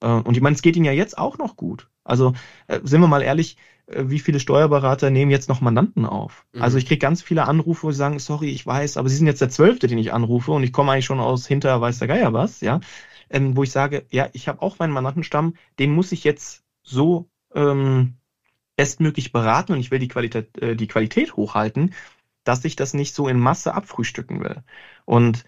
Äh, 0.00 0.08
und 0.08 0.36
ich 0.36 0.42
meine, 0.42 0.56
es 0.56 0.62
geht 0.62 0.76
ihnen 0.76 0.84
ja 0.84 0.92
jetzt 0.92 1.18
auch 1.18 1.38
noch 1.38 1.56
gut. 1.56 1.88
Also 2.04 2.34
äh, 2.66 2.80
sind 2.82 3.00
wir 3.00 3.08
mal 3.08 3.22
ehrlich, 3.22 3.56
wie 3.86 4.18
viele 4.18 4.40
Steuerberater 4.40 5.10
nehmen 5.10 5.30
jetzt 5.30 5.48
noch 5.48 5.60
Mandanten 5.60 6.06
auf? 6.06 6.46
Mhm. 6.52 6.62
Also 6.62 6.78
ich 6.78 6.86
kriege 6.86 6.98
ganz 6.98 7.22
viele 7.22 7.46
Anrufe, 7.46 7.84
wo 7.84 7.90
sie 7.90 7.98
sagen, 7.98 8.18
sorry, 8.18 8.50
ich 8.50 8.66
weiß, 8.66 8.96
aber 8.96 9.08
Sie 9.08 9.16
sind 9.16 9.26
jetzt 9.26 9.40
der 9.40 9.50
Zwölfte, 9.50 9.86
den 9.86 9.98
ich 9.98 10.12
anrufe 10.12 10.52
und 10.52 10.62
ich 10.62 10.72
komme 10.72 10.92
eigentlich 10.92 11.04
schon 11.04 11.20
aus 11.20 11.46
hinter 11.46 11.80
weiß 11.80 11.98
der 11.98 12.08
Geier 12.08 12.32
was, 12.32 12.60
ja. 12.60 12.80
Ähm, 13.30 13.56
wo 13.56 13.62
ich 13.62 13.70
sage, 13.70 14.06
ja, 14.10 14.28
ich 14.32 14.48
habe 14.48 14.62
auch 14.62 14.78
meinen 14.78 14.92
Mandantenstamm, 14.92 15.54
den 15.78 15.94
muss 15.94 16.12
ich 16.12 16.24
jetzt 16.24 16.62
so 16.82 17.28
ähm, 17.54 18.14
bestmöglich 18.76 19.32
beraten 19.32 19.72
und 19.72 19.80
ich 19.80 19.90
will 19.90 19.98
die 19.98 20.08
Qualität, 20.08 20.56
äh, 20.60 20.76
die 20.76 20.86
Qualität 20.86 21.36
hochhalten, 21.36 21.94
dass 22.44 22.64
ich 22.64 22.76
das 22.76 22.94
nicht 22.94 23.14
so 23.14 23.28
in 23.28 23.38
Masse 23.38 23.74
abfrühstücken 23.74 24.40
will. 24.40 24.62
Und 25.04 25.44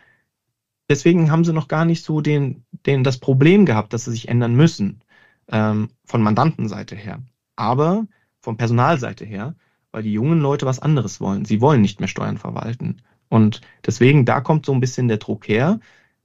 deswegen 0.88 1.30
haben 1.30 1.44
sie 1.44 1.52
noch 1.52 1.68
gar 1.68 1.84
nicht 1.84 2.04
so 2.04 2.20
den, 2.20 2.64
den, 2.86 3.04
das 3.04 3.18
Problem 3.18 3.66
gehabt, 3.66 3.92
dass 3.92 4.04
sie 4.04 4.12
sich 4.12 4.28
ändern 4.28 4.54
müssen, 4.54 5.02
ähm, 5.48 5.90
von 6.04 6.22
Mandantenseite 6.22 6.96
her. 6.96 7.22
Aber 7.56 8.06
von 8.46 8.56
Personalseite 8.56 9.24
her, 9.24 9.56
weil 9.90 10.04
die 10.04 10.12
jungen 10.12 10.40
Leute 10.40 10.66
was 10.66 10.78
anderes 10.78 11.20
wollen. 11.20 11.44
Sie 11.44 11.60
wollen 11.60 11.80
nicht 11.80 11.98
mehr 11.98 12.08
Steuern 12.08 12.38
verwalten. 12.38 13.02
Und 13.28 13.60
deswegen, 13.84 14.24
da 14.24 14.40
kommt 14.40 14.64
so 14.64 14.72
ein 14.72 14.78
bisschen 14.78 15.08
der 15.08 15.16
Druck 15.16 15.48
her, 15.48 15.80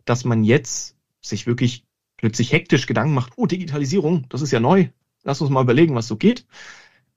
dass 0.05 0.23
man 0.23 0.43
jetzt 0.43 0.95
sich 1.19 1.47
wirklich 1.47 1.83
plötzlich 2.17 2.51
hektisch 2.51 2.85
Gedanken 2.85 3.15
macht, 3.15 3.33
oh, 3.37 3.47
Digitalisierung, 3.47 4.29
das 4.29 4.43
ist 4.43 4.51
ja 4.51 4.59
neu. 4.59 4.89
Lass 5.23 5.41
uns 5.41 5.49
mal 5.49 5.63
überlegen, 5.63 5.95
was 5.95 6.07
so 6.07 6.15
geht. 6.15 6.45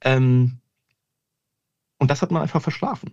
Ähm, 0.00 0.61
und 1.99 2.11
das 2.11 2.23
hat 2.23 2.30
man 2.30 2.40
einfach 2.40 2.62
verschlafen. 2.62 3.12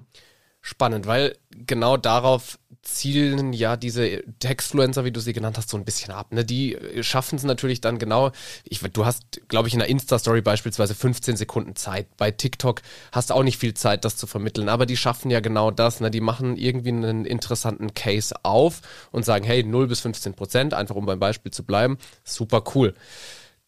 Spannend, 0.61 1.07
weil 1.07 1.35
genau 1.49 1.97
darauf 1.97 2.59
zielen 2.83 3.53
ja 3.53 3.77
diese 3.77 4.23
Textfluencer, 4.39 5.05
wie 5.05 5.11
du 5.11 5.19
sie 5.19 5.33
genannt 5.33 5.57
hast, 5.57 5.69
so 5.69 5.77
ein 5.77 5.85
bisschen 5.85 6.11
ab. 6.11 6.31
Ne? 6.31 6.43
Die 6.43 6.77
schaffen 7.01 7.35
es 7.35 7.43
natürlich 7.43 7.81
dann 7.81 7.99
genau. 7.99 8.31
Ich, 8.63 8.79
du 8.79 9.05
hast, 9.05 9.41
glaube 9.47 9.67
ich, 9.67 9.73
in 9.73 9.81
einer 9.81 9.89
Insta-Story 9.89 10.41
beispielsweise 10.41 10.95
15 10.95 11.35
Sekunden 11.35 11.75
Zeit. 11.75 12.07
Bei 12.17 12.31
TikTok 12.31 12.81
hast 13.11 13.29
du 13.29 13.33
auch 13.35 13.43
nicht 13.43 13.57
viel 13.57 13.73
Zeit, 13.73 14.05
das 14.05 14.17
zu 14.17 14.27
vermitteln. 14.27 14.69
Aber 14.69 14.85
die 14.85 14.97
schaffen 14.97 15.31
ja 15.31 15.39
genau 15.39 15.71
das. 15.71 15.99
Ne? 15.99 16.09
Die 16.09 16.21
machen 16.21 16.57
irgendwie 16.57 16.89
einen 16.89 17.25
interessanten 17.25 17.93
Case 17.93 18.35
auf 18.43 18.81
und 19.11 19.25
sagen, 19.25 19.45
hey, 19.45 19.63
0 19.63 19.87
bis 19.87 20.01
15 20.01 20.33
Prozent, 20.33 20.73
einfach 20.73 20.95
um 20.95 21.05
beim 21.05 21.19
Beispiel 21.19 21.51
zu 21.51 21.63
bleiben. 21.63 21.97
Super 22.23 22.63
cool 22.75 22.95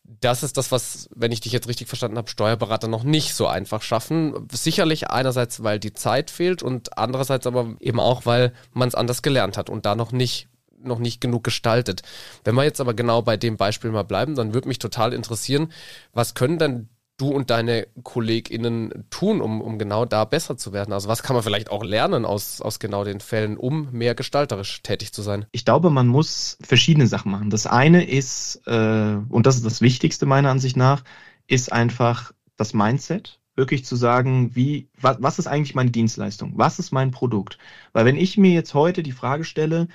das 0.06 0.44
ist 0.44 0.58
das, 0.58 0.72
was, 0.72 1.10
wenn 1.16 1.32
ich 1.32 1.42
dich 1.42 1.54
jetzt 1.54 1.68
richtig 1.68 1.88
verstanden 1.88 2.18
habe, 2.18 2.30
Steuerberater 2.30 2.88
noch 2.88 3.04
nicht 3.04 3.34
so 3.34 3.48
einfach 3.48 3.82
schaffen. 3.82 4.48
Sicherlich 4.52 5.10
einerseits, 5.10 5.64
weil 5.64 5.80
die 5.80 5.94
Zeit 5.94 6.30
fehlt 6.30 6.62
und 6.62 6.98
andererseits 6.98 7.48
aber 7.48 7.76
eben 7.80 8.00
auch, 8.00 8.26
weil 8.26 8.54
man 8.74 8.90
es 8.90 8.96
anders 8.96 9.22
gelernt 9.22 9.58
hat 9.58 9.70
und 9.70 9.86
da 9.86 9.96
noch 9.96 10.12
nicht 10.12 10.48
noch 10.86 11.00
nicht 11.00 11.22
genug 11.22 11.46
gestaltet. 11.46 12.02
Wenn 12.44 12.56
wir 12.56 12.66
jetzt 12.66 12.82
aber 12.82 12.94
genau 12.94 13.22
bei 13.22 13.38
dem 13.38 13.56
Beispiel 13.56 13.90
mal 13.92 14.04
bleiben, 14.04 14.36
dann 14.36 14.54
würde 14.54 14.68
mich 14.68 14.80
total 14.80 15.14
interessieren, 15.14 15.72
was 16.12 16.34
können 16.34 16.60
denn 16.60 16.90
du 17.24 17.30
und 17.30 17.50
deine 17.50 17.88
KollegInnen 18.04 19.06
tun, 19.10 19.42
um, 19.42 19.62
um 19.62 19.80
genau 19.80 20.06
da 20.06 20.26
besser 20.26 20.58
zu 20.58 20.74
werden? 20.74 20.94
Also 20.94 21.08
was 21.08 21.24
kann 21.24 21.36
man 21.36 21.44
vielleicht 21.44 21.72
auch 21.72 21.84
lernen 21.84 22.26
aus, 22.26 22.62
aus 22.62 22.80
genau 22.80 23.04
den 23.04 23.20
Fällen, 23.20 23.58
um 23.58 23.90
mehr 23.92 24.14
gestalterisch 24.14 24.82
tätig 24.84 25.14
zu 25.14 25.22
sein? 25.22 25.46
Ich 25.52 25.66
glaube, 25.66 25.90
man 25.90 26.08
muss 26.08 26.58
verschiedene 26.62 27.08
Sachen 27.08 27.32
machen. 27.32 27.50
Das 27.50 27.66
eine 27.66 28.08
ist, 28.08 28.62
äh, 28.68 29.18
und 29.30 29.46
das 29.46 29.56
ist 29.56 29.66
das 29.66 29.82
Wichtigste 29.82 30.26
meiner 30.26 30.50
Ansicht 30.50 30.76
nach, 30.78 31.04
ist 31.48 31.72
einfach 31.72 32.34
das 32.58 32.74
Mindset. 32.74 33.40
Wirklich 33.56 33.86
zu 33.86 33.96
sagen, 33.96 34.56
wie, 34.56 34.90
was, 35.00 35.18
was 35.20 35.40
ist 35.40 35.48
eigentlich 35.48 35.76
meine 35.76 35.92
Dienstleistung? 35.92 36.54
Was 36.56 36.80
ist 36.80 36.92
mein 36.92 37.12
Produkt? 37.12 37.60
Weil 37.94 38.06
wenn 38.06 38.16
ich 38.16 38.38
mir 38.38 38.52
jetzt 38.52 38.74
heute 38.74 39.04
die 39.04 39.12
Frage 39.12 39.44
stelle, 39.44 39.88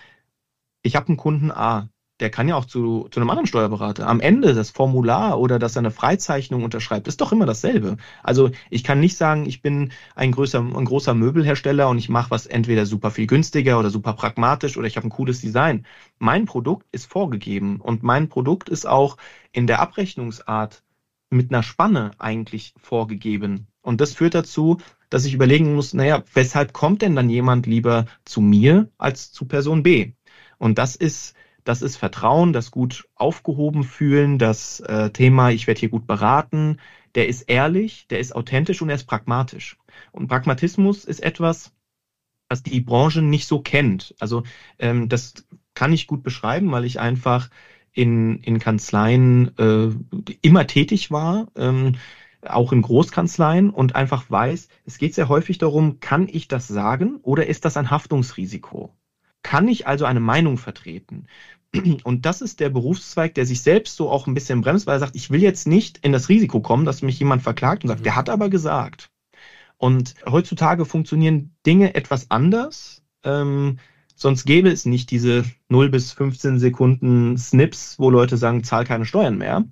ich 0.83 0.97
habe 0.97 1.09
einen 1.09 1.17
Kunden 1.17 1.51
A, 1.51 1.89
der 2.21 2.31
kann 2.31 2.49
ja 2.49 2.57
auch 2.57 2.65
zu, 2.65 3.09
zu 3.11 3.21
einem 3.21 3.31
anderen 3.31 3.47
Steuerberater. 3.47 4.07
Am 4.07 4.21
Ende 4.21 4.55
das 4.55 4.71
Formular 4.71 5.39
oder 5.39 5.59
dass 5.59 5.77
er 5.77 5.81
eine 5.81 5.91
Freizeichnung 5.91 6.65
unterschreibt, 6.65 7.07
ist 7.09 7.21
doch 7.21 7.33
immer 7.33 7.47
dasselbe. 7.47 7.97
Also 8.23 8.51
ich 8.71 8.85
kann 8.85 9.01
nicht 9.01 9.17
sagen, 9.17 9.47
ich 9.47 9.63
bin 9.63 9.93
ein, 10.15 10.33
größer, 10.33 10.61
ein 10.61 10.85
großer 10.85 11.15
Möbelhersteller 11.15 11.89
und 11.89 11.99
ich 11.99 12.09
mache 12.09 12.31
was 12.31 12.47
entweder 12.47 12.87
super 12.87 13.11
viel 13.11 13.27
günstiger 13.27 13.79
oder 13.79 13.91
super 13.91 14.15
pragmatisch 14.15 14.77
oder 14.77 14.87
ich 14.87 14.97
habe 14.97 15.07
ein 15.07 15.11
cooles 15.11 15.41
Design. 15.41 15.87
Mein 16.19 16.47
Produkt 16.47 16.87
ist 16.93 17.11
vorgegeben 17.11 17.81
und 17.81 18.03
mein 18.03 18.29
Produkt 18.29 18.69
ist 18.69 18.87
auch 18.87 19.17
in 19.53 19.67
der 19.67 19.81
Abrechnungsart 19.81 20.83
mit 21.31 21.53
einer 21.53 21.63
Spanne 21.63 22.13
eigentlich 22.19 22.75
vorgegeben. 22.81 23.69
Und 23.83 24.01
das 24.01 24.15
führt 24.15 24.35
dazu, 24.35 24.79
dass 25.11 25.25
ich 25.25 25.35
überlegen 25.35 25.75
muss, 25.75 25.95
naja, 25.95 26.23
weshalb 26.35 26.73
kommt 26.73 27.03
denn 27.03 27.17
dann 27.17 27.31
jemand 27.31 27.67
lieber 27.67 28.07
zu 28.25 28.41
mir 28.41 28.91
als 28.99 29.33
zu 29.33 29.47
Person 29.47 29.83
B? 29.83 30.13
Und 30.59 30.79
das 30.79 30.97
ist 30.97 31.35
das 31.69 31.83
ist 31.83 31.97
Vertrauen, 31.97 32.55
das 32.55 32.71
gut 32.71 33.09
aufgehoben 33.15 33.85
fühlen, 33.85 34.39
das 34.39 34.81
äh, 34.81 35.11
Thema, 35.11 35.51
ich 35.51 35.67
werde 35.67 35.81
hier 35.81 35.91
gut 35.91 36.07
beraten, 36.07 36.79
der 37.15 37.29
ist 37.29 37.43
ehrlich, 37.43 38.07
der 38.09 38.21
ist 38.21 38.35
authentisch 38.35 38.81
und 38.81 38.89
er 38.89 38.95
ist 38.95 39.07
pragmatisch. 39.07 39.77
Und 40.11 40.29
Pragmatismus 40.29 41.05
ist 41.05 41.23
etwas, 41.23 41.73
was 42.49 42.63
die 42.63 42.81
Branche 42.81 43.21
nicht 43.21 43.47
so 43.47 43.61
kennt. 43.61 44.15
Also 44.19 44.45
ähm, 44.79 45.11
das 45.11 45.47
kann 45.75 45.93
ich 45.93 46.07
gut 46.07 46.23
beschreiben, 46.23 46.73
weil 46.73 46.87
ich 46.87 47.01
einfach 47.01 47.51
in, 47.93 48.39
in 48.39 48.59
Kanzleien 48.61 49.57
äh, 49.59 49.91
immer 50.41 50.67
tätig 50.67 51.11
war, 51.11 51.49
ähm, 51.55 51.97
auch 52.41 52.73
in 52.73 52.81
Großkanzleien 52.81 53.69
und 53.69 53.95
einfach 53.95 54.31
weiß, 54.31 54.69
es 54.87 54.97
geht 54.97 55.15
sehr 55.15 55.29
häufig 55.29 55.59
darum, 55.59 56.01
kann 56.01 56.29
ich 56.31 56.49
das 56.49 56.67
sagen 56.67 57.19
oder 57.23 57.47
ist 57.47 57.67
das 57.67 57.77
ein 57.77 57.91
Haftungsrisiko? 57.91 58.95
Kann 59.43 59.69
ich 59.69 59.87
also 59.87 60.05
eine 60.05 60.21
Meinung 60.21 60.59
vertreten? 60.59 61.27
Und 62.05 62.25
das 62.25 62.41
ist 62.41 62.61
der 62.61 62.71
Berufszweig, 62.71 63.35
der 63.35 63.47
sich 63.47 63.63
selbst 63.63 63.97
so 63.97 64.11
auch 64.11 64.27
ein 64.27 64.35
bisschen 64.35 64.63
bremst, 64.63 64.87
weil 64.87 64.97
er 64.97 65.01
sagt, 65.01 65.17
ich 65.17 65.31
will 65.31 65.43
jetzt 65.43 65.67
nicht 65.67 65.99
in 65.99 66.13
das 66.13 66.29
Risiko 66.29 66.61
kommen, 66.61 66.85
dass 66.85 67.03
mich 67.03 67.19
jemand 67.19 67.43
verklagt 67.43 67.85
und 67.85 67.89
sagt, 67.89 68.01
mhm. 68.01 68.05
der 68.05 68.17
hat 68.17 68.31
aber 68.31 68.49
gesagt. 68.49 69.11
Und 69.77 70.15
heutzutage 70.27 70.85
funktionieren 70.85 71.55
Dinge 71.65 71.95
etwas 71.95 72.31
anders. 72.31 73.03
Ähm, 73.23 73.79
sonst 74.17 74.45
gäbe 74.45 74.71
es 74.71 74.87
nicht 74.87 75.11
diese 75.11 75.45
0 75.69 75.91
bis 75.91 76.13
15 76.13 76.59
Sekunden 76.59 77.39
Snips, 77.39 77.99
wo 77.99 78.11
Leute 78.11 78.37
sagen, 78.37 78.65
zahl 78.65 78.85
keine 78.85 79.05
Steuern 79.05 79.39
mehr. 79.39 79.65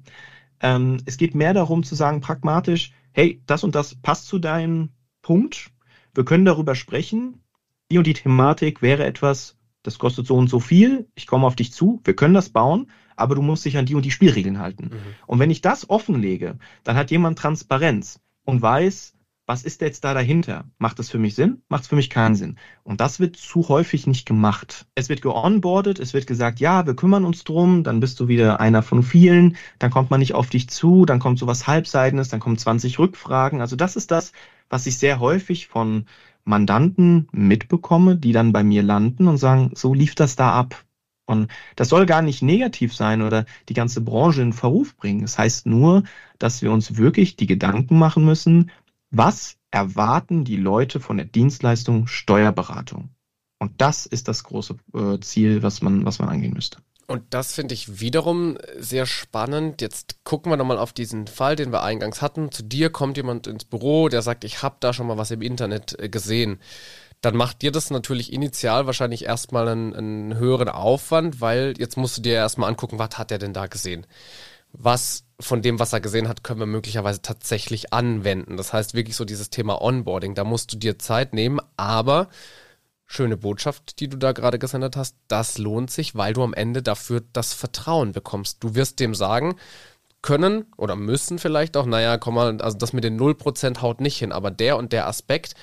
Ähm, 0.61 0.99
es 1.07 1.17
geht 1.17 1.35
mehr 1.35 1.55
darum 1.55 1.83
zu 1.83 1.95
sagen, 1.95 2.21
pragmatisch, 2.21 2.93
hey, 3.13 3.43
das 3.47 3.65
und 3.65 3.75
das 3.75 3.95
passt 3.97 4.27
zu 4.27 4.39
deinem 4.39 4.91
Punkt. 5.23 5.71
Wir 6.15 6.25
können 6.25 6.45
darüber 6.45 6.75
sprechen. 6.75 7.43
Die 7.91 7.99
und 7.99 8.07
die 8.07 8.15
Thematik 8.15 8.83
wäre 8.83 9.05
etwas, 9.05 9.56
das 9.87 9.99
kostet 9.99 10.27
so 10.27 10.37
und 10.37 10.49
so 10.49 10.61
viel, 10.61 11.09
ich 11.15 11.27
komme 11.27 11.47
auf 11.47 11.57
dich 11.57 11.73
zu, 11.73 12.01
wir 12.05 12.17
können 12.17 12.35
das 12.35 12.51
bauen, 12.51 12.91
aber 13.17 13.35
du 13.35 13.43
musst 13.43 13.65
dich 13.65 13.77
an 13.79 13.87
die 13.87 13.95
und 13.95 14.05
die 14.05 14.11
Spielregeln 14.11 14.59
halten. 14.59 14.91
Mhm. 14.93 15.15
Und 15.27 15.39
wenn 15.39 15.51
ich 15.51 15.61
das 15.61 15.89
offenlege, 15.89 16.59
dann 16.85 16.97
hat 16.97 17.11
jemand 17.11 17.39
Transparenz 17.39 18.21
und 18.45 18.63
weiß, 18.63 19.17
was 19.47 19.63
ist 19.63 19.81
jetzt 19.81 20.03
da 20.03 20.13
dahinter? 20.13 20.65
Macht 20.79 20.99
es 20.99 21.09
für 21.09 21.19
mich 21.19 21.37
Sinn? 21.37 21.63
Macht 21.69 21.85
es 21.85 21.89
für 21.89 21.95
mich 21.95 22.11
keinen 22.11 22.35
Sinn? 22.35 22.59
Und 22.83 23.01
das 23.01 23.21
wird 23.21 23.37
zu 23.37 23.69
häufig 23.69 24.09
nicht 24.09 24.27
gemacht. 24.27 24.87
Es 24.97 25.09
wird 25.09 25.23
geonboardet, 25.23 26.01
es 26.01 26.15
wird 26.15 26.27
gesagt, 26.27 26.59
ja, 26.59 26.85
wir 26.85 26.97
kümmern 26.97 27.25
uns 27.25 27.45
drum, 27.45 27.85
dann 27.85 28.01
bist 28.01 28.19
du 28.19 28.27
wieder 28.27 28.59
einer 28.59 28.83
von 28.83 29.05
vielen, 29.05 29.57
dann 29.79 29.93
kommt 29.93 30.11
man 30.11 30.19
nicht 30.19 30.35
auf 30.35 30.51
dich 30.51 30.69
zu, 30.69 31.07
dann 31.07 31.21
kommt 31.21 31.39
sowas 31.39 31.69
Halbseitenes, 31.69 32.29
dann 32.29 32.41
kommen 32.41 32.59
20 32.59 32.99
Rückfragen. 32.99 33.61
Also 33.61 33.77
das 33.77 33.95
ist 33.95 34.11
das, 34.11 34.33
was 34.69 34.87
ich 34.87 34.99
sehr 34.99 35.21
häufig 35.21 35.69
von 35.69 36.07
Mandanten 36.47 37.29
mitbekomme, 37.33 38.17
die 38.17 38.33
dann 38.33 38.53
bei 38.53 38.65
mir 38.65 38.83
landen 38.83 39.29
und 39.29 39.37
sagen, 39.37 39.73
so 39.75 39.93
lief 39.93 40.15
das 40.15 40.37
da 40.37 40.53
ab. 40.53 40.85
Und 41.27 41.51
das 41.75 41.89
soll 41.89 42.07
gar 42.07 42.23
nicht 42.23 42.41
negativ 42.41 42.95
sein 42.95 43.21
oder 43.21 43.47
die 43.69 43.75
ganze 43.75 44.01
Branche 44.01 44.43
in 44.43 44.53
Verruf 44.53 44.97
bringen. 44.97 45.25
Es 45.25 45.33
das 45.33 45.39
heißt 45.39 45.67
nur, 45.67 46.05
dass 46.39 46.63
wir 46.63 46.71
uns 46.71 46.97
wirklich 46.97 47.37
die 47.37 47.49
Gedanken 47.49 47.99
machen 47.99 48.25
müssen, 48.25 48.71
was 49.11 49.59
erwarten 49.73 50.45
die 50.45 50.57
Leute 50.57 51.01
von 51.01 51.17
der 51.17 51.27
Dienstleistung 51.27 52.07
Steuerberatung? 52.07 53.11
Und 53.59 53.81
das 53.81 54.07
ist 54.07 54.29
das 54.29 54.45
große 54.45 54.77
äh, 54.95 55.19
Ziel, 55.21 55.63
was 55.63 55.83
man, 55.83 56.05
was 56.05 56.21
man 56.21 56.29
angehen 56.29 56.55
müsste. 56.55 56.79
Und 57.07 57.23
das 57.31 57.55
finde 57.55 57.75
ich 57.75 58.01
wiederum 58.01 58.59
sehr 58.79 59.07
spannend. 59.07 59.81
Jetzt 59.81 60.25
gucken 60.25 60.51
wir 60.51 60.57
nochmal 60.57 60.79
auf 60.79 60.93
diesen 60.93 61.29
Fall, 61.29 61.55
den 61.55 61.71
wir 61.71 61.83
eingangs 61.83 62.21
hatten. 62.21 62.51
Zu 62.51 62.65
dir 62.65 62.91
kommt 62.91 63.17
jemand 63.17 63.47
ins 63.47 63.65
Büro, 63.65 64.09
der 64.09 64.23
sagt, 64.23 64.43
ich 64.43 64.63
habe 64.63 64.77
da 64.81 64.93
schon 64.93 65.07
mal 65.07 65.17
was 65.17 65.31
im 65.31 65.43
Internet 65.43 65.99
äh, 66.01 66.09
gesehen. 66.09 66.59
Dann 67.21 67.37
macht 67.37 67.63
dir 67.63 67.71
das 67.71 67.91
natürlich 67.91 68.33
initial 68.33 68.87
wahrscheinlich 68.87 69.25
erstmal 69.25 69.69
einen, 69.69 69.95
einen 69.95 70.37
höheren 70.37 70.69
Aufwand, 70.69 71.41
weil 71.41 71.75
jetzt 71.79 71.97
musst 71.97 72.19
du 72.19 72.23
dir 72.23 72.35
erstmal 72.35 72.69
angucken, 72.69 72.99
was 72.99 73.17
hat 73.17 73.31
er 73.31 73.39
denn 73.39 73.53
da 73.53 73.67
gesehen. 73.67 74.07
Was 74.73 75.25
von 75.39 75.63
dem, 75.63 75.79
was 75.79 75.93
er 75.93 76.01
gesehen 76.01 76.29
hat, 76.29 76.43
können 76.43 76.61
wir 76.61 76.67
möglicherweise 76.67 77.23
tatsächlich 77.23 77.93
anwenden. 77.93 78.57
Das 78.57 78.73
heißt 78.73 78.95
wirklich 78.95 79.17
so 79.17 79.25
dieses 79.25 79.51
Thema 79.51 79.81
Onboarding. 79.81 80.35
Da 80.35 80.45
musst 80.45 80.73
du 80.73 80.77
dir 80.77 80.99
Zeit 80.99 81.35
nehmen, 81.35 81.61
aber 81.77 82.29
schöne 83.07 83.37
Botschaft, 83.37 84.01
die 84.01 84.09
du 84.09 84.17
da 84.17 84.33
gerade 84.33 84.59
gesendet 84.59 84.97
hast, 84.97 85.17
das 85.29 85.59
lohnt 85.59 85.91
sich, 85.91 86.15
weil 86.17 86.33
du 86.33 86.43
am 86.43 86.55
Ende 86.55 86.83
dafür 86.83 87.23
das 87.33 87.55
Vertrauen 87.55 88.13
bekommst. 88.13 88.63
Du 88.63 88.75
wirst 88.75 89.01
dem 89.01 89.15
sagen 89.15 89.57
können 90.23 90.67
oder 90.77 90.97
müssen 90.97 91.39
vielleicht 91.39 91.77
auch, 91.77 91.87
naja, 91.87 92.19
komm 92.19 92.35
mal, 92.35 92.61
also 92.61 92.77
das 92.77 92.93
mit 92.93 93.05
den 93.05 93.19
0% 93.19 93.81
haut 93.81 94.01
nicht 94.01 94.19
hin, 94.19 94.33
aber 94.33 94.51
der 94.51 94.77
und 94.77 94.93
der 94.93 95.07
Aspekt, 95.07 95.55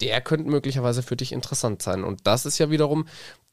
der 0.00 0.20
könnte 0.20 0.48
möglicherweise 0.48 1.02
für 1.02 1.16
dich 1.16 1.32
interessant 1.32 1.82
sein. 1.82 2.04
Und 2.04 2.26
das 2.26 2.46
ist 2.46 2.58
ja 2.58 2.70
wiederum 2.70 3.06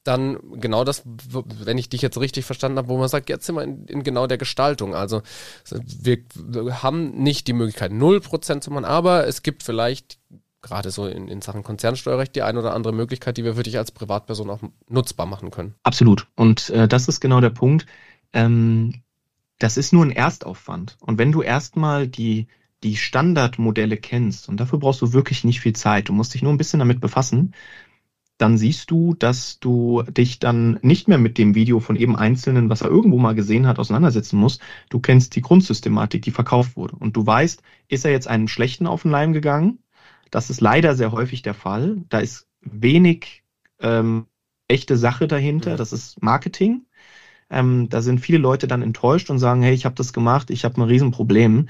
dann 0.04 0.40
genau 0.60 0.84
das, 0.84 1.04
wenn 1.06 1.78
ich 1.78 1.90
dich 1.90 2.02
jetzt 2.02 2.20
richtig 2.20 2.46
verstanden 2.46 2.78
habe, 2.78 2.88
wo 2.88 2.98
man 2.98 3.10
sagt, 3.10 3.30
jetzt 3.30 3.46
sind 3.46 3.56
wir 3.56 3.64
in, 3.64 3.86
in 3.86 4.04
genau 4.04 4.28
der 4.28 4.38
Gestaltung. 4.38 4.96
Also 4.96 5.22
wir, 5.70 6.20
wir 6.36 6.82
haben 6.84 7.12
nicht 7.22 7.48
die 7.48 7.54
Möglichkeit, 7.54 7.92
0% 7.92 8.62
zu 8.62 8.72
machen, 8.72 8.86
aber 8.86 9.28
es 9.28 9.44
gibt 9.44 9.64
vielleicht 9.64 10.20
gerade 10.62 10.92
so 10.92 11.08
in, 11.08 11.28
in 11.28 11.42
Sachen 11.42 11.64
Konzernsteuerrecht 11.64 12.36
die 12.36 12.42
eine 12.42 12.60
oder 12.60 12.74
andere 12.74 12.94
Möglichkeit, 12.94 13.38
die 13.38 13.44
wir 13.44 13.56
für 13.56 13.64
dich 13.64 13.78
als 13.78 13.92
Privatperson 13.92 14.50
auch 14.50 14.60
nutzbar 14.88 15.26
machen 15.26 15.52
können. 15.52 15.76
Absolut. 15.84 16.28
Und 16.36 16.70
äh, 16.70 16.88
das 16.88 17.08
ist 17.08 17.20
genau 17.20 17.42
der 17.42 17.50
Punkt. 17.50 17.86
Ähm, 18.34 19.02
das 19.58 19.78
ist 19.78 19.94
nur 19.94 20.06
ein 20.06 20.12
Erstaufwand. 20.12 20.98
Und 21.02 21.18
wenn 21.18 21.32
du 21.32 21.42
erstmal 21.42 22.08
die, 22.08 22.48
die 22.84 22.96
Standardmodelle 22.96 23.98
kennst, 23.98 24.50
und 24.50 24.60
dafür 24.60 24.80
brauchst 24.80 25.02
du 25.02 25.14
wirklich 25.14 25.44
nicht 25.44 25.60
viel 25.60 25.74
Zeit, 25.74 26.10
du 26.10 26.14
musst 26.14 26.34
dich 26.34 26.42
nur 26.42 26.54
ein 26.54 26.58
bisschen 26.58 26.80
damit 26.80 27.02
befassen, 27.02 27.54
dann 28.38 28.58
siehst 28.58 28.90
du, 28.90 29.16
dass 29.16 29.60
du 29.60 30.02
dich 30.04 30.40
dann 30.40 30.80
nicht 30.82 31.10
mehr 31.10 31.18
mit 31.18 31.38
dem 31.38 31.56
Video 31.56 31.82
von 31.82 31.98
eben 31.98 32.16
Einzelnen, 32.16 32.70
was 32.70 32.82
er 32.82 32.90
irgendwo 32.90 33.18
mal 33.18 33.36
gesehen 33.36 33.68
hat, 33.68 33.80
auseinandersetzen 33.80 34.38
musst. 34.38 34.62
Du 34.90 35.02
kennst 35.02 35.36
die 35.36 35.42
Grundsystematik, 35.42 36.22
die 36.22 36.32
verkauft 36.32 36.78
wurde. 36.78 36.96
Und 36.96 37.18
du 37.18 37.26
weißt, 37.28 37.62
ist 37.90 38.06
er 38.06 38.12
jetzt 38.12 38.30
einen 38.30 38.48
schlechten 38.48 38.88
auf 38.88 39.02
den 39.02 39.12
Leim 39.12 39.34
gegangen? 39.34 39.80
Das 40.32 40.50
ist 40.50 40.62
leider 40.62 40.96
sehr 40.96 41.12
häufig 41.12 41.42
der 41.42 41.54
Fall. 41.54 42.04
Da 42.10 42.20
ist 42.20 42.48
wenig 42.62 43.44
ähm, 43.80 44.28
echte 44.68 44.98
Sache 44.98 45.28
dahinter. 45.28 45.76
Das 45.76 45.94
ist 45.94 46.22
Marketing. 46.22 46.86
Ähm, 47.50 47.90
da 47.90 48.02
sind 48.02 48.20
viele 48.20 48.38
Leute 48.38 48.68
dann 48.68 48.82
enttäuscht 48.82 49.30
und 49.30 49.40
sagen, 49.40 49.64
hey, 49.64 49.74
ich 49.74 49.86
habe 49.86 49.96
das 49.96 50.14
gemacht, 50.14 50.52
ich 50.52 50.66
habe 50.66 50.80
ein 50.80 50.88
Riesenproblem. 50.88 51.56
Mhm. 51.56 51.68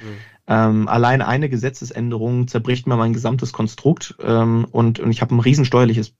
Ähm, 0.47 0.87
allein 0.87 1.21
eine 1.21 1.49
Gesetzesänderung 1.49 2.47
zerbricht 2.47 2.85
mir 2.85 2.97
mein 2.97 3.13
gesamtes 3.13 3.53
Konstrukt 3.53 4.15
ähm, 4.21 4.65
und, 4.71 4.99
und 4.99 5.11
ich 5.11 5.21
habe 5.21 5.35
ein 5.35 5.39
riesensteuerliches 5.39 6.15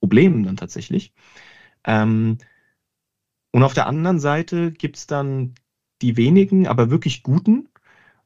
Problem 0.00 0.42
dann 0.44 0.56
tatsächlich. 0.56 1.12
Ähm, 1.84 2.38
und 3.52 3.62
auf 3.62 3.74
der 3.74 3.86
anderen 3.86 4.18
Seite 4.18 4.72
gibt's 4.72 5.06
dann 5.06 5.54
die 6.02 6.16
wenigen, 6.16 6.66
aber 6.66 6.90
wirklich 6.90 7.22
guten, 7.22 7.68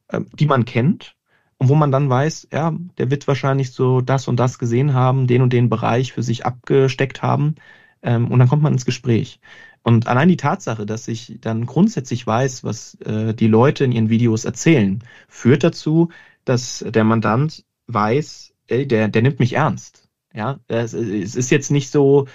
äh, 0.07 0.21
die 0.33 0.45
man 0.45 0.65
kennt 0.65 1.15
und 1.63 1.69
wo 1.69 1.75
man 1.75 1.93
dann 1.93 2.09
weiß, 2.09 2.49
ja, 2.51 2.75
der 2.97 3.09
wird 3.09 3.25
wahrscheinlich 3.25 3.71
so 3.71 4.01
das 4.01 4.27
und 4.27 4.37
das 4.37 4.59
gesehen 4.59 4.93
haben, 4.93 5.27
den 5.27 5.41
und 5.41 5.53
den 5.53 5.69
Bereich 5.69 6.11
für 6.11 6.21
sich 6.21 6.45
abgesteckt 6.45 7.21
haben 7.21 7.55
ähm, 8.01 8.29
und 8.29 8.39
dann 8.39 8.49
kommt 8.49 8.63
man 8.63 8.73
ins 8.73 8.83
Gespräch. 8.83 9.39
Und 9.81 10.07
allein 10.07 10.27
die 10.27 10.35
Tatsache, 10.35 10.85
dass 10.85 11.07
ich 11.07 11.37
dann 11.39 11.65
grundsätzlich 11.65 12.27
weiß, 12.27 12.65
was 12.65 12.95
äh, 13.05 13.33
die 13.33 13.47
Leute 13.47 13.85
in 13.85 13.93
ihren 13.93 14.09
Videos 14.09 14.43
erzählen, 14.43 15.05
führt 15.29 15.63
dazu, 15.63 16.09
dass 16.43 16.83
der 16.85 17.05
Mandant 17.05 17.63
weiß, 17.87 18.53
ey, 18.67 18.85
der, 18.85 19.07
der 19.07 19.21
nimmt 19.21 19.39
mich 19.39 19.53
ernst. 19.53 20.09
Ja, 20.33 20.59
es, 20.67 20.91
es 20.91 21.37
ist 21.37 21.49
jetzt 21.49 21.71
nicht 21.71 21.91
so, 21.91 22.27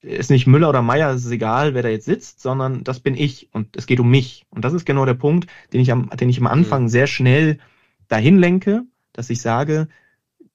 ist 0.00 0.30
nicht 0.30 0.46
Müller 0.46 0.70
oder 0.70 0.80
Meier, 0.80 1.10
es 1.10 1.26
ist 1.26 1.30
egal, 1.30 1.74
wer 1.74 1.82
da 1.82 1.90
jetzt 1.90 2.06
sitzt, 2.06 2.40
sondern 2.40 2.84
das 2.84 3.00
bin 3.00 3.16
ich 3.16 3.50
und 3.52 3.76
es 3.76 3.84
geht 3.84 4.00
um 4.00 4.10
mich. 4.10 4.46
Und 4.48 4.64
das 4.64 4.72
ist 4.72 4.86
genau 4.86 5.04
der 5.04 5.12
Punkt, 5.12 5.46
den 5.74 5.82
ich 5.82 5.92
am, 5.92 6.08
den 6.08 6.30
ich 6.30 6.40
am 6.40 6.46
Anfang 6.46 6.84
mhm. 6.84 6.88
sehr 6.88 7.06
schnell 7.06 7.58
dahin 8.08 8.38
lenke, 8.38 8.84
dass 9.12 9.30
ich 9.30 9.40
sage, 9.40 9.88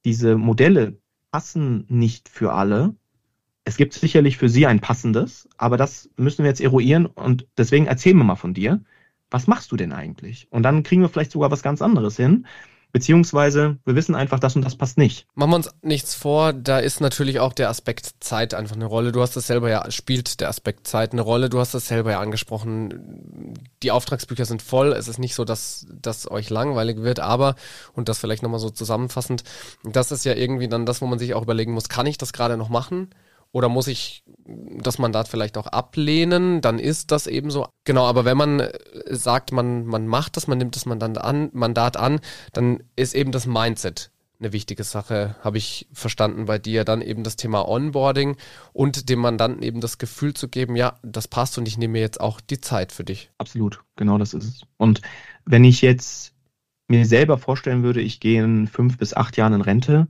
diese 0.06 0.38
Modelle 0.38 0.98
passen 1.32 1.86
nicht 1.88 2.30
für 2.30 2.54
alle. 2.54 2.96
Es 3.64 3.78
gibt 3.78 3.94
sicherlich 3.94 4.38
für 4.38 4.50
sie 4.50 4.66
ein 4.66 4.80
passendes, 4.80 5.48
aber 5.58 5.78
das 5.78 6.10
müssen 6.18 6.44
wir 6.44 6.50
jetzt 6.50 6.62
eruieren 6.62 7.06
und 7.06 7.48
deswegen 7.58 7.86
erzähl 7.86 8.14
mir 8.14 8.24
mal 8.24 8.36
von 8.36 8.54
dir. 8.54 8.84
Was 9.30 9.48
machst 9.48 9.72
du 9.72 9.78
denn 9.78 9.94
eigentlich? 9.94 10.48
Und 10.52 10.64
dann 10.64 10.84
kriegen 10.84 11.02
wir 11.02 11.10
vielleicht 11.10 11.32
sogar 11.32 11.52
was 11.52 11.64
ganz 11.64 11.82
anderes 11.82 12.18
hin. 12.18 12.46
Beziehungsweise 12.92 13.78
wir 13.86 13.96
wissen 13.96 14.16
einfach, 14.16 14.40
das 14.40 14.56
und 14.56 14.64
das 14.64 14.76
passt 14.76 14.98
nicht. 14.98 15.26
Machen 15.36 15.52
wir 15.52 15.56
uns 15.56 15.70
nichts 15.82 16.16
vor, 16.16 16.54
da 16.54 16.80
ist 16.80 17.02
natürlich 17.02 17.40
auch 17.40 17.54
der 17.54 17.70
Aspekt 17.70 18.12
Zeit 18.20 18.54
einfach 18.54 18.76
eine 18.76 18.86
Rolle. 18.86 19.12
Du 19.12 19.22
hast 19.22 19.36
das 19.36 19.48
selber 19.48 19.70
ja, 19.70 19.90
spielt 19.92 20.40
der 20.42 20.50
Aspekt 20.50 20.88
Zeit 20.88 21.14
eine 21.14 21.22
Rolle. 21.22 21.50
Du 21.50 21.60
hast 21.60 21.74
das 21.74 21.88
selber 21.88 22.12
ja 22.12 22.20
angesprochen. 22.20 23.54
Die 23.84 23.92
Auftragsbücher 23.92 24.46
sind 24.46 24.62
voll. 24.62 24.92
Es 24.94 25.08
ist 25.08 25.20
nicht 25.20 25.36
so, 25.36 25.46
dass 25.46 25.86
das 25.90 26.30
euch 26.30 26.50
langweilig 26.50 26.98
wird, 27.02 27.20
aber, 27.20 27.56
und 27.94 28.10
das 28.10 28.20
vielleicht 28.20 28.44
nochmal 28.44 28.60
so 28.60 28.70
zusammenfassend, 28.70 29.44
das 29.84 30.12
ist 30.12 30.26
ja 30.26 30.34
irgendwie 30.34 30.68
dann 30.68 30.86
das, 30.86 31.02
wo 31.02 31.08
man 31.08 31.20
sich 31.20 31.34
auch 31.34 31.44
überlegen 31.44 31.74
muss, 31.74 31.90
kann 31.90 32.06
ich 32.06 32.18
das 32.18 32.34
gerade 32.34 32.58
noch 32.58 32.70
machen? 32.70 33.10
Oder 33.54 33.68
muss 33.68 33.88
ich 33.88 34.24
das 34.46 34.98
Mandat 34.98 35.28
vielleicht 35.28 35.58
auch 35.58 35.68
ablehnen? 35.68 36.62
Dann 36.62 36.80
ist 36.80 37.12
das 37.12 37.28
eben 37.28 37.52
so. 37.52 37.68
Genau, 37.84 38.06
aber 38.06 38.24
wenn 38.24 38.38
man 38.38 38.60
äh, 38.62 38.72
sagt, 39.10 39.52
man, 39.52 39.86
man 39.86 40.08
macht 40.08 40.38
das, 40.38 40.48
man 40.48 40.58
nimmt 40.58 40.76
das 40.76 40.86
Mandat 40.86 41.18
an, 41.18 41.50
Mandat 41.54 41.98
an, 41.98 42.22
dann 42.54 42.84
ist 42.96 43.14
eben 43.14 43.32
das 43.32 43.46
Mindset 43.46 44.12
eine 44.42 44.54
wichtige 44.54 44.84
Sache, 44.84 45.36
habe 45.44 45.58
ich 45.58 45.88
verstanden 45.94 46.46
bei 46.46 46.58
dir. 46.58 46.84
Dann 46.84 47.02
eben 47.02 47.24
das 47.24 47.36
Thema 47.36 47.68
Onboarding 47.68 48.38
und 48.74 49.10
dem 49.10 49.20
Mandanten 49.20 49.62
eben 49.62 49.82
das 49.82 49.98
Gefühl 49.98 50.34
zu 50.34 50.48
geben, 50.48 50.76
ja, 50.76 51.00
das 51.04 51.28
passt 51.28 51.58
und 51.58 51.68
ich 51.68 51.78
nehme 51.78 51.94
mir 51.94 52.02
jetzt 52.02 52.20
auch 52.20 52.42
die 52.42 52.60
Zeit 52.60 52.92
für 52.92 53.04
dich. 53.04 53.30
Absolut, 53.38 53.82
genau 53.96 54.18
das 54.18 54.34
ist 54.34 54.44
es. 54.46 54.62
Und 54.78 55.02
wenn 55.46 55.64
ich 55.64 55.82
jetzt 55.82 56.34
mir 56.88 57.06
selber 57.06 57.38
vorstellen 57.38 57.84
würde, 57.84 58.02
ich 58.02 58.20
gehe 58.20 58.44
in 58.44 58.68
fünf 58.68 58.98
bis 58.98 59.14
acht 59.14 59.38
Jahren 59.38 59.54
in 59.54 59.62
Rente, 59.62 60.08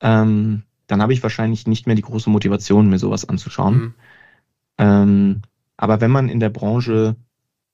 ähm, 0.00 0.64
dann 0.86 1.02
habe 1.02 1.12
ich 1.12 1.22
wahrscheinlich 1.22 1.66
nicht 1.66 1.86
mehr 1.86 1.96
die 1.96 2.02
große 2.02 2.30
Motivation, 2.30 2.90
mir 2.90 2.98
sowas 2.98 3.28
anzuschauen. 3.28 3.74
Mhm. 3.74 3.94
Ähm, 4.78 5.42
aber 5.76 6.00
wenn 6.00 6.10
man 6.10 6.28
in 6.28 6.40
der 6.40 6.50
Branche 6.50 7.16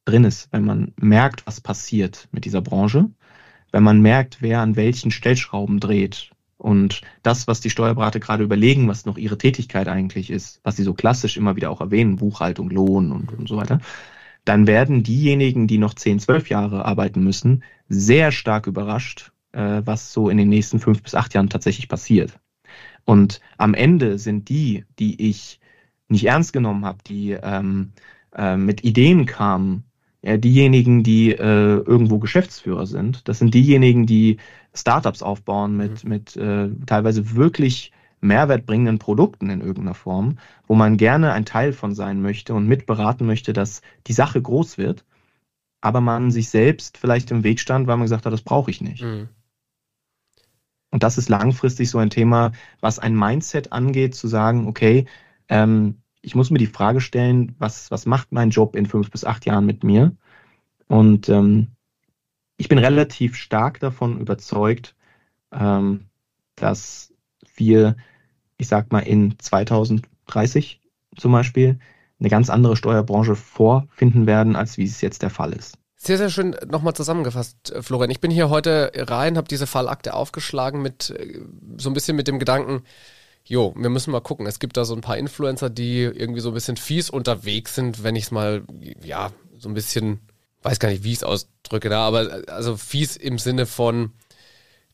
drin 0.04 0.24
ist, 0.24 0.48
wenn 0.52 0.64
man 0.64 0.92
merkt, 1.00 1.46
was 1.46 1.60
passiert 1.60 2.28
mit 2.32 2.44
dieser 2.44 2.62
Branche, 2.62 3.10
wenn 3.72 3.82
man 3.82 4.00
merkt, 4.00 4.40
wer 4.40 4.60
an 4.60 4.76
welchen 4.76 5.10
Stellschrauben 5.10 5.80
dreht 5.80 6.30
und 6.56 7.02
das, 7.22 7.46
was 7.46 7.60
die 7.60 7.70
Steuerberater 7.70 8.18
gerade 8.20 8.44
überlegen, 8.44 8.88
was 8.88 9.04
noch 9.04 9.18
ihre 9.18 9.38
Tätigkeit 9.38 9.88
eigentlich 9.88 10.30
ist, 10.30 10.60
was 10.64 10.76
sie 10.76 10.82
so 10.82 10.94
klassisch 10.94 11.36
immer 11.36 11.56
wieder 11.56 11.70
auch 11.70 11.80
erwähnen, 11.80 12.16
Buchhaltung, 12.16 12.70
Lohn 12.70 13.12
und, 13.12 13.32
und 13.32 13.48
so 13.48 13.56
weiter, 13.56 13.80
dann 14.44 14.66
werden 14.66 15.02
diejenigen, 15.02 15.66
die 15.66 15.78
noch 15.78 15.94
10, 15.94 16.20
12 16.20 16.48
Jahre 16.48 16.84
arbeiten 16.84 17.22
müssen, 17.22 17.62
sehr 17.88 18.32
stark 18.32 18.66
überrascht, 18.66 19.32
äh, 19.52 19.82
was 19.84 20.12
so 20.12 20.30
in 20.30 20.38
den 20.38 20.48
nächsten 20.48 20.80
fünf 20.80 21.02
bis 21.02 21.14
acht 21.14 21.34
Jahren 21.34 21.50
tatsächlich 21.50 21.88
passiert. 21.88 22.38
Und 23.08 23.40
am 23.56 23.72
Ende 23.72 24.18
sind 24.18 24.50
die, 24.50 24.84
die 24.98 25.30
ich 25.30 25.60
nicht 26.08 26.26
ernst 26.26 26.52
genommen 26.52 26.84
habe, 26.84 26.98
die 27.06 27.30
ähm, 27.30 27.92
äh, 28.34 28.58
mit 28.58 28.84
Ideen 28.84 29.24
kamen, 29.24 29.84
ja, 30.20 30.36
diejenigen, 30.36 31.04
die 31.04 31.30
äh, 31.30 31.78
irgendwo 31.78 32.18
Geschäftsführer 32.18 32.84
sind. 32.84 33.26
Das 33.26 33.38
sind 33.38 33.54
diejenigen, 33.54 34.04
die 34.04 34.36
Startups 34.74 35.22
aufbauen 35.22 35.74
mit, 35.74 36.04
mhm. 36.04 36.10
mit 36.10 36.36
äh, 36.36 36.68
teilweise 36.84 37.34
wirklich 37.34 37.92
mehrwertbringenden 38.20 38.98
Produkten 38.98 39.48
in 39.48 39.62
irgendeiner 39.62 39.94
Form, 39.94 40.36
wo 40.66 40.74
man 40.74 40.98
gerne 40.98 41.32
ein 41.32 41.46
Teil 41.46 41.72
von 41.72 41.94
sein 41.94 42.20
möchte 42.20 42.52
und 42.52 42.68
mitberaten 42.68 43.26
möchte, 43.26 43.54
dass 43.54 43.80
die 44.06 44.12
Sache 44.12 44.42
groß 44.42 44.76
wird, 44.76 45.06
aber 45.80 46.02
man 46.02 46.30
sich 46.30 46.50
selbst 46.50 46.98
vielleicht 46.98 47.30
im 47.30 47.42
Weg 47.42 47.58
stand, 47.58 47.86
weil 47.86 47.96
man 47.96 48.04
gesagt 48.04 48.26
hat, 48.26 48.34
das 48.34 48.42
brauche 48.42 48.70
ich 48.70 48.82
nicht. 48.82 49.02
Mhm. 49.02 49.30
Und 50.98 51.04
das 51.04 51.16
ist 51.16 51.28
langfristig 51.28 51.90
so 51.90 51.98
ein 51.98 52.10
Thema, 52.10 52.50
was 52.80 52.98
ein 52.98 53.14
Mindset 53.14 53.70
angeht, 53.70 54.16
zu 54.16 54.26
sagen, 54.26 54.66
okay, 54.66 55.06
ähm, 55.48 56.02
ich 56.22 56.34
muss 56.34 56.50
mir 56.50 56.58
die 56.58 56.66
Frage 56.66 57.00
stellen, 57.00 57.54
was, 57.60 57.92
was 57.92 58.04
macht 58.04 58.32
mein 58.32 58.50
Job 58.50 58.74
in 58.74 58.84
fünf 58.84 59.08
bis 59.12 59.24
acht 59.24 59.46
Jahren 59.46 59.64
mit 59.64 59.84
mir? 59.84 60.16
Und 60.88 61.28
ähm, 61.28 61.68
ich 62.56 62.66
bin 62.66 62.78
relativ 62.78 63.36
stark 63.36 63.78
davon 63.78 64.18
überzeugt, 64.18 64.96
ähm, 65.52 66.06
dass 66.56 67.14
wir, 67.54 67.94
ich 68.56 68.66
sag 68.66 68.90
mal, 68.90 68.98
in 68.98 69.38
2030 69.38 70.80
zum 71.16 71.30
Beispiel 71.30 71.78
eine 72.18 72.28
ganz 72.28 72.50
andere 72.50 72.74
Steuerbranche 72.76 73.36
vorfinden 73.36 74.26
werden, 74.26 74.56
als 74.56 74.78
wie 74.78 74.84
es 74.84 75.00
jetzt 75.00 75.22
der 75.22 75.30
Fall 75.30 75.52
ist. 75.52 75.78
Sehr, 76.00 76.16
sehr 76.16 76.30
schön 76.30 76.56
nochmal 76.68 76.94
zusammengefasst, 76.94 77.72
äh, 77.72 77.82
Florian. 77.82 78.10
Ich 78.10 78.20
bin 78.20 78.30
hier 78.30 78.50
heute 78.50 78.92
rein, 78.94 79.36
habe 79.36 79.48
diese 79.48 79.66
Fallakte 79.66 80.14
aufgeschlagen 80.14 80.80
mit 80.80 81.10
äh, 81.10 81.40
so 81.76 81.90
ein 81.90 81.92
bisschen 81.92 82.16
mit 82.16 82.28
dem 82.28 82.38
Gedanken, 82.38 82.84
jo, 83.44 83.74
wir 83.76 83.90
müssen 83.90 84.12
mal 84.12 84.20
gucken. 84.20 84.46
Es 84.46 84.60
gibt 84.60 84.76
da 84.76 84.84
so 84.84 84.94
ein 84.94 85.00
paar 85.00 85.18
Influencer, 85.18 85.70
die 85.70 86.02
irgendwie 86.02 86.40
so 86.40 86.50
ein 86.50 86.54
bisschen 86.54 86.76
fies 86.76 87.10
unterwegs 87.10 87.74
sind, 87.74 88.04
wenn 88.04 88.14
ich 88.14 88.24
es 88.24 88.30
mal, 88.30 88.62
ja, 89.02 89.32
so 89.58 89.68
ein 89.68 89.74
bisschen, 89.74 90.20
weiß 90.62 90.78
gar 90.78 90.88
nicht, 90.88 91.02
wie 91.02 91.10
ich 91.10 91.18
es 91.18 91.24
ausdrücke 91.24 91.88
da, 91.88 92.06
aber 92.06 92.46
äh, 92.46 92.50
also 92.50 92.76
fies 92.76 93.16
im 93.16 93.38
Sinne 93.38 93.66
von, 93.66 94.12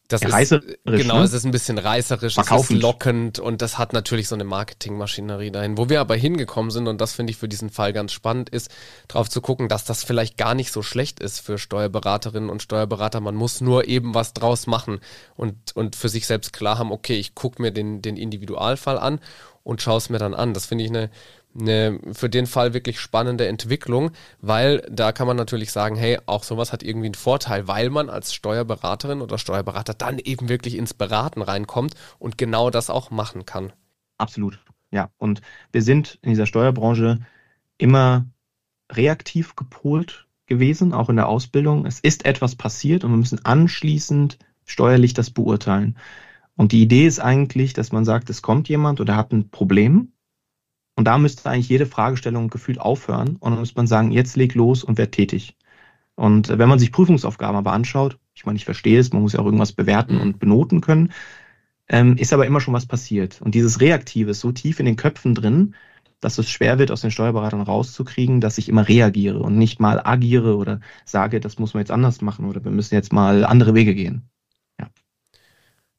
das 0.08 0.20
ja, 0.20 0.38
ist, 0.38 0.50
genau, 0.84 1.18
ne? 1.18 1.24
es 1.24 1.32
ist 1.32 1.46
ein 1.46 1.50
bisschen 1.50 1.78
reißerisch, 1.78 2.36
es 2.36 2.50
ist 2.50 2.70
lockend 2.70 3.38
und 3.38 3.62
das 3.62 3.78
hat 3.78 3.94
natürlich 3.94 4.28
so 4.28 4.34
eine 4.34 4.44
Marketingmaschinerie 4.44 5.50
dahin. 5.50 5.78
Wo 5.78 5.88
wir 5.88 6.00
aber 6.00 6.14
hingekommen 6.14 6.70
sind, 6.70 6.88
und 6.88 7.00
das 7.00 7.14
finde 7.14 7.30
ich 7.30 7.38
für 7.38 7.48
diesen 7.48 7.70
Fall 7.70 7.94
ganz 7.94 8.12
spannend, 8.12 8.50
ist 8.50 8.70
darauf 9.08 9.30
zu 9.30 9.40
gucken, 9.40 9.68
dass 9.68 9.84
das 9.86 10.04
vielleicht 10.04 10.36
gar 10.36 10.54
nicht 10.54 10.72
so 10.72 10.82
schlecht 10.82 11.20
ist 11.20 11.40
für 11.40 11.56
Steuerberaterinnen 11.56 12.50
und 12.50 12.60
Steuerberater. 12.60 13.20
Man 13.20 13.34
muss 13.34 13.62
nur 13.62 13.88
eben 13.88 14.14
was 14.14 14.34
draus 14.34 14.66
machen 14.66 15.00
und, 15.36 15.74
und 15.74 15.96
für 15.96 16.10
sich 16.10 16.26
selbst 16.26 16.52
klar 16.52 16.78
haben, 16.78 16.92
okay, 16.92 17.14
ich 17.14 17.34
gucke 17.34 17.62
mir 17.62 17.70
den, 17.70 18.02
den 18.02 18.18
Individualfall 18.18 18.98
an 18.98 19.20
und 19.62 19.80
schaue 19.80 19.96
es 19.96 20.10
mir 20.10 20.18
dann 20.18 20.34
an. 20.34 20.52
Das 20.52 20.66
finde 20.66 20.84
ich 20.84 20.90
eine, 20.90 21.10
eine 21.58 22.00
für 22.12 22.28
den 22.28 22.46
Fall 22.46 22.74
wirklich 22.74 23.00
spannende 23.00 23.46
Entwicklung, 23.46 24.10
weil 24.40 24.86
da 24.90 25.12
kann 25.12 25.26
man 25.26 25.36
natürlich 25.36 25.70
sagen, 25.72 25.96
hey, 25.96 26.18
auch 26.26 26.42
sowas 26.42 26.72
hat 26.72 26.82
irgendwie 26.82 27.06
einen 27.06 27.14
Vorteil, 27.14 27.68
weil 27.68 27.90
man 27.90 28.08
als 28.08 28.34
Steuerberaterin 28.34 29.20
oder 29.20 29.38
Steuerberater 29.38 29.94
dann 29.94 30.18
eben 30.18 30.48
wirklich 30.48 30.76
ins 30.76 30.94
Beraten 30.94 31.42
reinkommt 31.42 31.94
und 32.18 32.38
genau 32.38 32.70
das 32.70 32.90
auch 32.90 33.10
machen 33.10 33.46
kann. 33.46 33.72
Absolut, 34.18 34.58
ja. 34.90 35.10
Und 35.18 35.40
wir 35.72 35.82
sind 35.82 36.18
in 36.22 36.30
dieser 36.30 36.46
Steuerbranche 36.46 37.20
immer 37.78 38.26
reaktiv 38.90 39.56
gepolt 39.56 40.26
gewesen, 40.46 40.92
auch 40.92 41.08
in 41.08 41.16
der 41.16 41.28
Ausbildung. 41.28 41.86
Es 41.86 42.00
ist 42.00 42.24
etwas 42.24 42.56
passiert 42.56 43.04
und 43.04 43.10
wir 43.12 43.16
müssen 43.16 43.44
anschließend 43.44 44.38
steuerlich 44.64 45.14
das 45.14 45.30
beurteilen. 45.30 45.96
Und 46.56 46.72
die 46.72 46.82
Idee 46.82 47.06
ist 47.06 47.20
eigentlich, 47.20 47.72
dass 47.72 47.92
man 47.92 48.04
sagt, 48.04 48.30
es 48.30 48.42
kommt 48.42 48.68
jemand 48.68 49.00
oder 49.00 49.16
hat 49.16 49.32
ein 49.32 49.50
Problem. 49.50 50.12
Und 50.96 51.06
da 51.06 51.18
müsste 51.18 51.48
eigentlich 51.50 51.68
jede 51.68 51.86
Fragestellung 51.86 52.48
gefühlt 52.50 52.80
aufhören. 52.80 53.36
Und 53.36 53.52
dann 53.52 53.60
muss 53.60 53.74
man 53.74 53.86
sagen, 53.86 54.12
jetzt 54.12 54.36
leg 54.36 54.54
los 54.54 54.84
und 54.84 54.98
werd 54.98 55.12
tätig. 55.12 55.56
Und 56.14 56.48
wenn 56.48 56.68
man 56.68 56.78
sich 56.78 56.92
Prüfungsaufgaben 56.92 57.56
aber 57.56 57.72
anschaut, 57.72 58.18
ich 58.34 58.46
meine, 58.46 58.56
ich 58.56 58.64
verstehe 58.64 58.98
es, 59.00 59.12
man 59.12 59.22
muss 59.22 59.32
ja 59.32 59.40
auch 59.40 59.44
irgendwas 59.44 59.72
bewerten 59.72 60.20
und 60.20 60.38
benoten 60.38 60.80
können, 60.80 61.12
ähm, 61.88 62.16
ist 62.16 62.32
aber 62.32 62.46
immer 62.46 62.60
schon 62.60 62.74
was 62.74 62.86
passiert. 62.86 63.40
Und 63.42 63.54
dieses 63.54 63.80
Reaktive 63.80 64.30
ist 64.30 64.40
so 64.40 64.52
tief 64.52 64.80
in 64.80 64.86
den 64.86 64.96
Köpfen 64.96 65.34
drin, 65.34 65.74
dass 66.20 66.38
es 66.38 66.48
schwer 66.50 66.78
wird, 66.78 66.90
aus 66.90 67.02
den 67.02 67.10
Steuerberatern 67.10 67.60
rauszukriegen, 67.60 68.40
dass 68.40 68.58
ich 68.58 68.68
immer 68.68 68.88
reagiere 68.88 69.40
und 69.40 69.58
nicht 69.58 69.80
mal 69.80 70.00
agiere 70.04 70.56
oder 70.56 70.80
sage, 71.04 71.40
das 71.40 71.58
muss 71.58 71.74
man 71.74 71.82
jetzt 71.82 71.90
anders 71.90 72.22
machen 72.22 72.46
oder 72.46 72.64
wir 72.64 72.70
müssen 72.70 72.94
jetzt 72.94 73.12
mal 73.12 73.44
andere 73.44 73.74
Wege 73.74 73.94
gehen. 73.94 74.30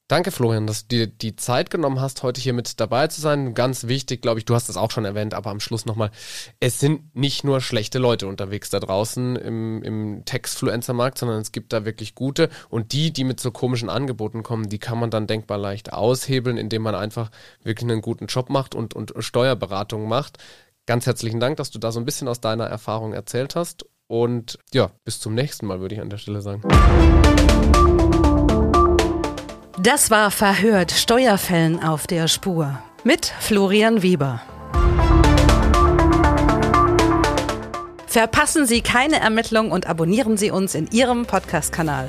Danke, 0.08 0.30
Florian, 0.30 0.68
dass 0.68 0.86
du 0.86 0.96
dir 0.96 1.06
die 1.08 1.34
Zeit 1.34 1.68
genommen 1.68 2.00
hast, 2.00 2.22
heute 2.22 2.40
hier 2.40 2.52
mit 2.52 2.78
dabei 2.78 3.08
zu 3.08 3.20
sein. 3.20 3.54
Ganz 3.54 3.88
wichtig, 3.88 4.22
glaube 4.22 4.38
ich, 4.38 4.44
du 4.44 4.54
hast 4.54 4.68
es 4.68 4.76
auch 4.76 4.92
schon 4.92 5.04
erwähnt, 5.04 5.34
aber 5.34 5.50
am 5.50 5.58
Schluss 5.58 5.84
nochmal, 5.84 6.12
es 6.60 6.78
sind 6.78 7.16
nicht 7.16 7.42
nur 7.42 7.60
schlechte 7.60 7.98
Leute 7.98 8.28
unterwegs 8.28 8.70
da 8.70 8.78
draußen 8.78 9.34
im, 9.34 9.82
im 9.82 10.24
Textfluencer-Markt, 10.24 11.18
sondern 11.18 11.40
es 11.40 11.50
gibt 11.50 11.72
da 11.72 11.84
wirklich 11.84 12.14
gute. 12.14 12.50
Und 12.68 12.92
die, 12.92 13.12
die 13.12 13.24
mit 13.24 13.40
so 13.40 13.50
komischen 13.50 13.90
Angeboten 13.90 14.44
kommen, 14.44 14.68
die 14.68 14.78
kann 14.78 15.00
man 15.00 15.10
dann 15.10 15.26
denkbar 15.26 15.58
leicht 15.58 15.92
aushebeln, 15.92 16.56
indem 16.56 16.82
man 16.82 16.94
einfach 16.94 17.32
wirklich 17.64 17.90
einen 17.90 18.00
guten 18.00 18.26
Job 18.26 18.48
macht 18.48 18.76
und, 18.76 18.94
und 18.94 19.12
Steuerberatung 19.18 20.06
macht. 20.06 20.38
Ganz 20.86 21.06
herzlichen 21.06 21.40
Dank, 21.40 21.56
dass 21.56 21.72
du 21.72 21.80
da 21.80 21.90
so 21.90 21.98
ein 21.98 22.04
bisschen 22.04 22.28
aus 22.28 22.40
deiner 22.40 22.66
Erfahrung 22.66 23.12
erzählt 23.12 23.56
hast. 23.56 23.86
Und 24.06 24.60
ja, 24.72 24.92
bis 25.02 25.18
zum 25.18 25.34
nächsten 25.34 25.66
Mal, 25.66 25.80
würde 25.80 25.96
ich 25.96 26.00
an 26.00 26.10
der 26.10 26.18
Stelle 26.18 26.42
sagen. 26.42 26.62
Das 29.78 30.10
war 30.10 30.30
Verhört 30.30 30.90
Steuerfällen 30.90 31.82
auf 31.82 32.06
der 32.06 32.28
Spur 32.28 32.78
mit 33.04 33.26
Florian 33.40 34.02
Weber. 34.02 34.40
Verpassen 38.06 38.64
Sie 38.64 38.80
keine 38.80 39.20
Ermittlung 39.20 39.70
und 39.70 39.86
abonnieren 39.86 40.38
Sie 40.38 40.50
uns 40.50 40.74
in 40.74 40.86
Ihrem 40.92 41.26
Podcast-Kanal. 41.26 42.08